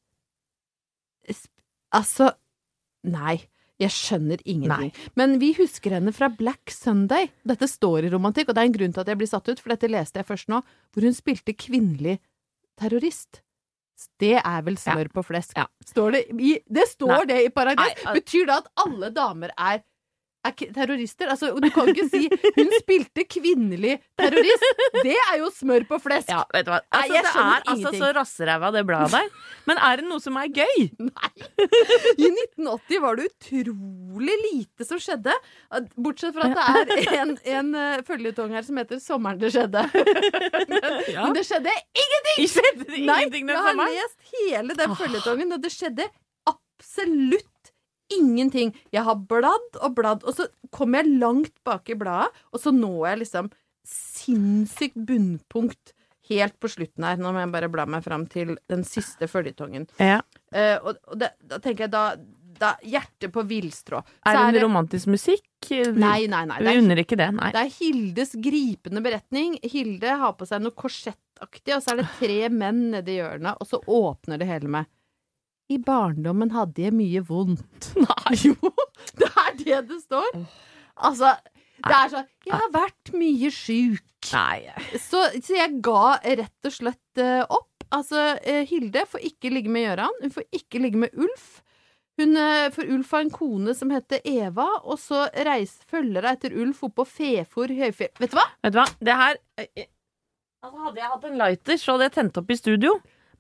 sp- 1.29 1.51
Altså, 1.93 2.31
nei. 3.03 3.41
Jeg 3.81 3.89
skjønner 3.95 4.41
ingenting. 4.45 4.91
Men 5.17 5.39
vi 5.41 5.55
husker 5.57 5.95
henne 5.95 6.11
fra 6.13 6.27
Black 6.29 6.69
Sunday. 6.69 7.31
Dette 7.49 7.65
står 7.65 8.05
i 8.05 8.11
romantikk, 8.13 8.51
og 8.51 8.53
det 8.53 8.61
er 8.61 8.67
en 8.69 8.75
grunn 8.75 8.91
til 8.93 9.01
at 9.01 9.07
jeg 9.09 9.17
blir 9.17 9.29
satt 9.31 9.47
ut, 9.49 9.57
for 9.63 9.73
dette 9.73 9.89
leste 9.89 10.21
jeg 10.21 10.27
først 10.27 10.51
nå, 10.53 10.59
hvor 10.93 11.07
hun 11.07 11.15
spilte 11.17 11.55
kvinnelig 11.57 12.19
terrorist. 12.77 13.39
Det 14.21 14.35
er 14.37 14.61
vel 14.67 14.77
smør 14.81 15.09
på 15.13 15.23
flesk. 15.25 15.57
Ja. 15.57 15.65
Står 15.89 16.13
det, 16.13 16.21
i, 16.37 16.51
det 16.69 16.85
står 16.93 17.15
Nei. 17.23 17.25
det 17.31 17.39
i 17.47 17.49
paragraf. 17.57 18.05
Betyr 18.19 18.45
det 18.51 18.59
at 18.59 18.69
alle 18.85 19.09
damer 19.17 19.53
er, 19.57 19.81
er 20.47 20.53
terrorister? 20.73 21.29
Altså, 21.29 21.51
du 21.53 21.69
kan 21.73 21.89
ikke 21.91 22.07
si 22.09 22.27
'hun 22.57 22.71
spilte 22.81 23.25
kvinnelig 23.29 23.99
terrorist'. 24.19 24.71
Det 25.03 25.15
er 25.15 25.37
jo 25.41 25.49
smør 25.53 25.85
på 25.89 25.99
flesk! 26.01 26.29
Ja, 26.29 26.43
vet 26.53 26.65
du 26.65 26.71
hva. 26.73 26.79
Altså, 26.91 27.13
jeg 27.13 27.23
det 27.23 27.33
er 27.41 27.67
altså 27.73 27.91
så 27.97 28.09
rassræva, 28.17 28.71
det 28.73 28.85
bladet 28.87 29.11
der. 29.11 29.29
Men 29.69 29.77
er 29.77 30.01
det 30.01 30.05
noe 30.09 30.19
som 30.23 30.37
er 30.41 30.49
gøy? 30.49 30.87
Nei. 30.99 31.31
I 32.17 32.29
1980 32.57 33.01
var 33.05 33.19
det 33.19 33.27
utrolig 33.29 34.37
lite 34.47 34.87
som 34.87 35.01
skjedde. 35.01 35.35
Bortsett 35.97 36.33
fra 36.35 36.49
at 36.49 36.89
det 36.89 36.99
er 37.05 37.21
en, 37.21 37.35
en 37.57 37.71
uh, 37.75 38.01
føljetong 38.07 38.51
her 38.57 38.65
som 38.65 38.77
heter 38.81 38.97
'Sommeren 39.01 39.39
det 39.41 39.53
skjedde'. 39.53 39.85
men, 40.71 40.89
Ja. 41.11 41.25
men 41.25 41.33
det 41.37 41.45
skjedde 41.45 41.69
ingenting! 41.93 42.49
Skjedde 42.49 42.97
ingenting 42.97 43.45
Nei, 43.45 43.55
jeg 43.55 43.77
har 43.77 43.95
lest 43.95 44.35
hele 44.35 44.75
den 44.77 44.95
føljetongen, 44.97 45.53
og 45.53 45.61
det 45.63 45.71
skjedde 45.73 46.09
absolutt 46.49 47.50
ingenting. 48.17 48.75
Jeg 48.93 49.05
har 49.07 49.23
bladd 49.29 49.79
og 49.81 49.95
bladd, 49.97 50.27
og 50.27 50.37
så 50.37 50.47
kommer 50.73 51.01
jeg 51.01 51.19
langt 51.21 51.55
bak 51.67 51.89
i 51.91 51.97
bladet, 51.97 52.29
og 52.51 52.63
så 52.63 52.73
når 52.75 52.99
jeg 53.09 53.23
liksom 53.23 53.51
sinnssykt 53.87 54.99
bunnpunkt 55.07 55.95
helt 56.31 56.59
på 56.61 56.69
slutten 56.71 57.05
her. 57.05 57.19
Nå 57.19 57.31
må 57.33 57.43
jeg 57.43 57.53
bare 57.53 57.71
bla 57.71 57.87
meg 57.89 58.05
fram 58.05 58.27
til 58.31 58.55
den 58.71 58.85
siste 58.87 59.27
føljetongen. 59.31 59.87
Ja. 59.99 60.21
Uh, 60.53 60.77
og 60.83 61.01
og 61.11 61.17
det, 61.21 61.33
da 61.47 61.59
tenker 61.63 61.87
jeg 61.87 61.93
da, 61.93 62.05
da 62.61 62.75
Hjertet 62.85 63.33
på 63.33 63.43
villstrå. 63.49 64.03
Er 64.27 64.37
det 64.37 64.43
en 64.51 64.67
romantisk 64.67 65.09
musikk? 65.11 65.47
Nei, 65.71 66.27
nei, 66.29 66.43
nei. 66.49 66.59
Vi 66.61 66.71
er, 66.71 66.79
unner 66.81 67.01
ikke 67.03 67.17
det, 67.19 67.29
nei. 67.37 67.51
det 67.53 67.65
er 67.65 67.73
Hildes 67.79 68.35
gripende 68.41 69.03
beretning. 69.03 69.57
Hilde 69.65 70.15
har 70.23 70.33
på 70.37 70.47
seg 70.49 70.63
noe 70.63 70.75
korsettaktig, 70.77 71.75
og 71.75 71.83
så 71.83 71.93
er 71.93 72.01
det 72.01 72.09
tre 72.19 72.39
menn 72.53 72.89
nedi 72.95 73.19
hjørnet, 73.19 73.57
og 73.61 73.69
så 73.69 73.81
åpner 73.81 74.41
det 74.41 74.49
hele 74.49 74.71
med 74.77 74.89
I 75.71 75.77
barndommen 75.79 76.51
hadde 76.51 76.83
jeg 76.83 76.95
mye 76.95 77.23
vondt. 77.25 77.91
Nei. 78.05 78.35
Jo, 78.43 78.73
det 79.19 79.31
er 79.31 79.57
det 79.59 79.81
det 79.91 79.99
står. 80.03 80.29
Altså, 81.01 81.33
det 81.81 81.97
er 81.97 82.13
sånn 82.13 82.29
Jeg 82.47 82.57
har 82.57 82.71
vært 82.73 83.11
mye 83.17 83.51
sjuk. 83.55 84.07
Så, 85.01 85.23
så 85.41 85.57
jeg 85.57 85.79
ga 85.83 86.17
rett 86.21 86.69
og 86.69 86.75
slett 86.75 87.21
eh, 87.21 87.41
opp. 87.47 87.85
Altså, 87.91 88.35
eh, 88.47 88.63
Hilde 88.69 89.03
får 89.09 89.23
ikke 89.31 89.51
ligge 89.51 89.71
med 89.73 89.87
Gøran. 89.87 90.19
Hun 90.21 90.33
får 90.35 90.45
ikke 90.55 90.81
ligge 90.83 91.01
med 91.01 91.15
Ulf. 91.17 91.47
Hun, 92.21 92.35
eh, 92.37 92.67
for 92.75 92.85
Ulf 92.85 93.15
har 93.15 93.25
en 93.25 93.33
kone 93.33 93.73
som 93.75 93.91
heter 93.91 94.21
Eva, 94.27 94.67
og 94.83 94.99
så 95.01 95.25
reis, 95.47 95.73
følger 95.89 96.21
hun 96.21 96.35
etter 96.35 96.53
Ulf 96.63 96.83
opp 96.87 96.99
på 96.99 97.07
Fefor 97.09 97.73
høyfjell. 97.73 98.13
Vet 98.21 98.35
du 98.35 98.37
hva? 98.37 98.45
Vet 98.61 98.75
du 98.75 98.79
hva, 98.81 98.87
det 99.01 99.17
her 99.23 99.41
Altså, 100.61 100.77
hadde 100.77 101.01
jeg 101.01 101.09
hatt 101.09 101.23
en 101.25 101.39
lighter, 101.41 101.77
så 101.81 101.95
hadde 101.95 102.05
jeg 102.05 102.13
tent 102.19 102.35
opp 102.37 102.51
i 102.53 102.59
studio. 102.59 102.91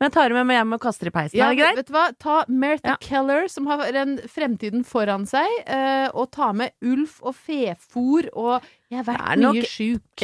Men 0.01 0.09
jeg 0.09 0.13
tar 0.15 0.31
det 0.31 0.37
med 0.39 0.47
meg 0.49 0.55
hjem 0.57 0.71
og 0.73 0.79
kaster 0.81 1.11
i 1.11 1.13
peisen. 1.13 1.37
er 1.37 1.51
det 1.53 1.59
greit? 1.61 1.77
vet 1.77 1.89
du 1.91 1.93
hva? 1.93 2.05
Ta 2.17 2.37
Martha 2.49 2.95
Ja. 2.95 2.97
Keller, 3.05 3.47
som 3.53 3.67
har 3.69 3.83
en 4.01 4.15
fremtiden 4.25 4.81
foran 4.83 5.27
seg, 5.29 5.45
eh, 5.69 6.07
og 6.17 6.31
ta 6.33 6.47
med 6.57 6.73
Ulf 6.81 7.19
og 7.21 7.35
fefòr 7.37 8.31
og 8.33 8.65
Jeg 8.91 9.05
har 9.05 9.05
Det 9.07 9.15
er 9.15 9.39
nok. 9.39 9.67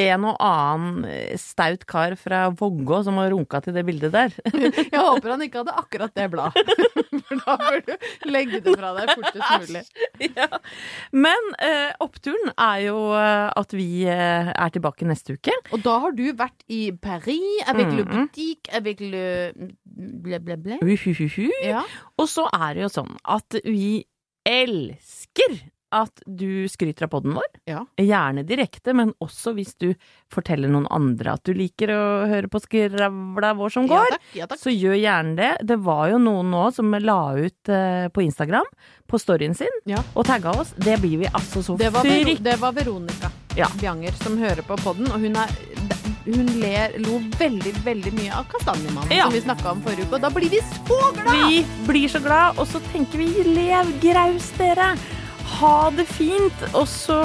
En 0.03 0.23
og 0.27 0.35
annen 0.43 1.05
eh, 1.07 1.37
staut 1.39 1.85
kar 1.87 2.15
fra 2.19 2.49
Vågå 2.51 2.97
som 3.07 3.15
har 3.21 3.29
runka 3.31 3.61
til 3.63 3.73
det 3.77 3.85
bildet 3.87 4.11
der. 4.11 4.33
Jeg 4.91 4.99
håper 4.99 5.31
han 5.33 5.43
ikke 5.45 5.61
hadde 5.63 5.75
akkurat 5.79 6.11
det 6.19 6.25
bladet. 6.33 6.73
For 7.27 7.39
da 7.45 7.55
bør 7.61 7.79
du 7.87 7.93
legge 8.27 8.59
det 8.63 8.73
fra 8.77 8.91
deg 8.97 9.13
fortest 9.15 9.71
mulig. 9.71 9.83
ja. 10.35 10.47
Men 11.15 11.49
eh, 11.63 11.93
oppturen 12.03 12.51
er 12.59 12.83
jo 12.89 12.97
eh, 13.15 13.47
at 13.63 13.73
vi 13.75 13.87
eh, 14.07 14.51
er 14.51 14.75
tilbake 14.75 15.07
neste 15.07 15.37
uke. 15.39 15.55
Og 15.71 15.81
da 15.87 15.95
har 16.03 16.15
du 16.19 16.25
vært 16.39 16.67
i 16.67 16.91
Paris 16.91 17.63
avec 17.71 17.87
le 17.95 18.03
Mhm. 18.03 18.11
boutique, 18.13 18.67
avec 18.75 18.99
le 18.99 19.23
ble, 19.55 20.39
ble, 20.43 20.57
ble. 20.63 20.77
Uhuhuhu. 20.83 21.47
Ja. 21.63 21.81
Og 22.19 22.27
så 22.31 22.45
er 22.53 22.75
det 22.77 22.83
jo 22.85 22.91
sånn 22.99 23.15
at 23.23 23.57
vi 23.65 24.03
elsker 24.47 25.57
at 25.95 26.21
du 26.27 26.67
skryter 26.67 27.05
av 27.07 27.11
podden 27.13 27.33
vår. 27.37 27.45
Ja. 27.69 27.85
Gjerne 28.01 28.43
direkte, 28.47 28.93
men 28.97 29.13
også 29.23 29.53
hvis 29.55 29.71
du 29.79 29.93
forteller 30.33 30.67
noen 30.71 30.87
andre 30.91 31.37
at 31.37 31.43
du 31.47 31.53
liker 31.55 31.93
å 31.95 32.01
høre 32.27 32.49
på 32.51 32.59
skravla 32.63 33.53
vår 33.55 33.69
som 33.77 33.87
Ja 33.87 34.01
går. 34.01 34.15
takk, 34.17 34.27
ja 34.35 34.47
takk. 34.51 34.59
Så 34.59 34.73
gjør 34.73 34.97
gjerne 34.99 35.35
det. 35.39 35.51
Det 35.69 35.77
var 35.85 36.09
jo 36.11 36.19
noen 36.19 36.51
nå 36.51 36.65
som 36.75 36.91
la 36.91 37.19
ut 37.39 37.71
uh, 37.71 38.07
på 38.11 38.25
Instagram, 38.25 38.67
på 39.07 39.19
storyen 39.21 39.55
sin, 39.55 39.71
Ja. 39.87 40.01
og 40.13 40.25
tagga 40.27 40.51
oss. 40.59 40.73
Det 40.75 40.97
blir 40.99 41.17
vi 41.23 41.27
altså 41.31 41.63
så 41.63 41.77
frykt... 41.79 42.43
det 42.43 42.57
var 42.59 42.73
Veronica 42.75 43.31
Ja. 43.55 43.67
Bjanger 43.79 44.11
som 44.19 44.35
hører 44.37 44.61
på 44.67 44.75
podden, 44.83 45.07
og 45.09 45.23
hun, 45.23 45.35
er, 45.39 45.49
hun 46.27 46.49
ler, 46.59 46.97
lo 47.01 47.21
veldig, 47.39 47.71
veldig 47.85 48.11
mye 48.19 48.33
av 48.35 48.45
Kastanjemannen, 48.51 49.15
Ja. 49.15 49.23
som 49.29 49.33
vi 49.33 49.41
snakka 49.41 49.71
om 49.71 49.81
forrige 49.81 50.03
uke, 50.05 50.19
og 50.19 50.21
da 50.27 50.29
blir 50.35 50.51
vi 50.51 50.59
så 50.59 50.99
glad! 51.15 51.47
Vi 51.47 51.63
blir 51.87 52.11
så 52.11 52.19
glad, 52.21 52.59
og 52.59 52.67
så 52.67 52.83
tenker 52.91 53.17
vi 53.23 53.31
lev 53.55 53.95
graus, 54.03 54.51
dere! 54.59 54.91
Ha 55.47 55.89
det 55.95 56.05
fint, 56.09 56.63
og 56.73 56.85
så 56.91 57.17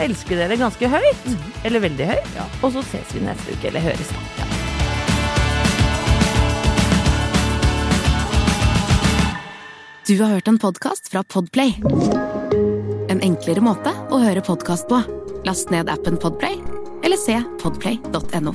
elsker 0.00 0.38
dere 0.38 0.58
ganske 0.60 0.88
høyt. 0.88 1.26
Eller 1.66 1.82
veldig 1.84 2.08
høyt. 2.12 2.30
Ja. 2.38 2.46
Og 2.62 2.72
så 2.76 2.84
ses 2.92 3.14
vi 3.16 3.24
neste 3.26 3.56
uke, 3.56 3.70
eller 3.72 3.84
høres 3.84 4.12
da. 4.14 4.22
Du 10.06 10.14
har 10.22 10.36
hørt 10.36 10.48
en 10.48 10.58
podkast 10.62 11.10
fra 11.10 11.24
Podplay. 11.26 11.74
En 13.10 13.18
enklere 13.26 13.64
måte 13.64 13.90
å 14.14 14.20
høre 14.22 14.44
podkast 14.46 14.86
på. 14.86 15.02
Last 15.46 15.74
ned 15.74 15.90
appen 15.90 16.18
Podplay, 16.22 16.62
eller 17.02 17.18
se 17.18 17.40
podplay.no. 17.62 18.54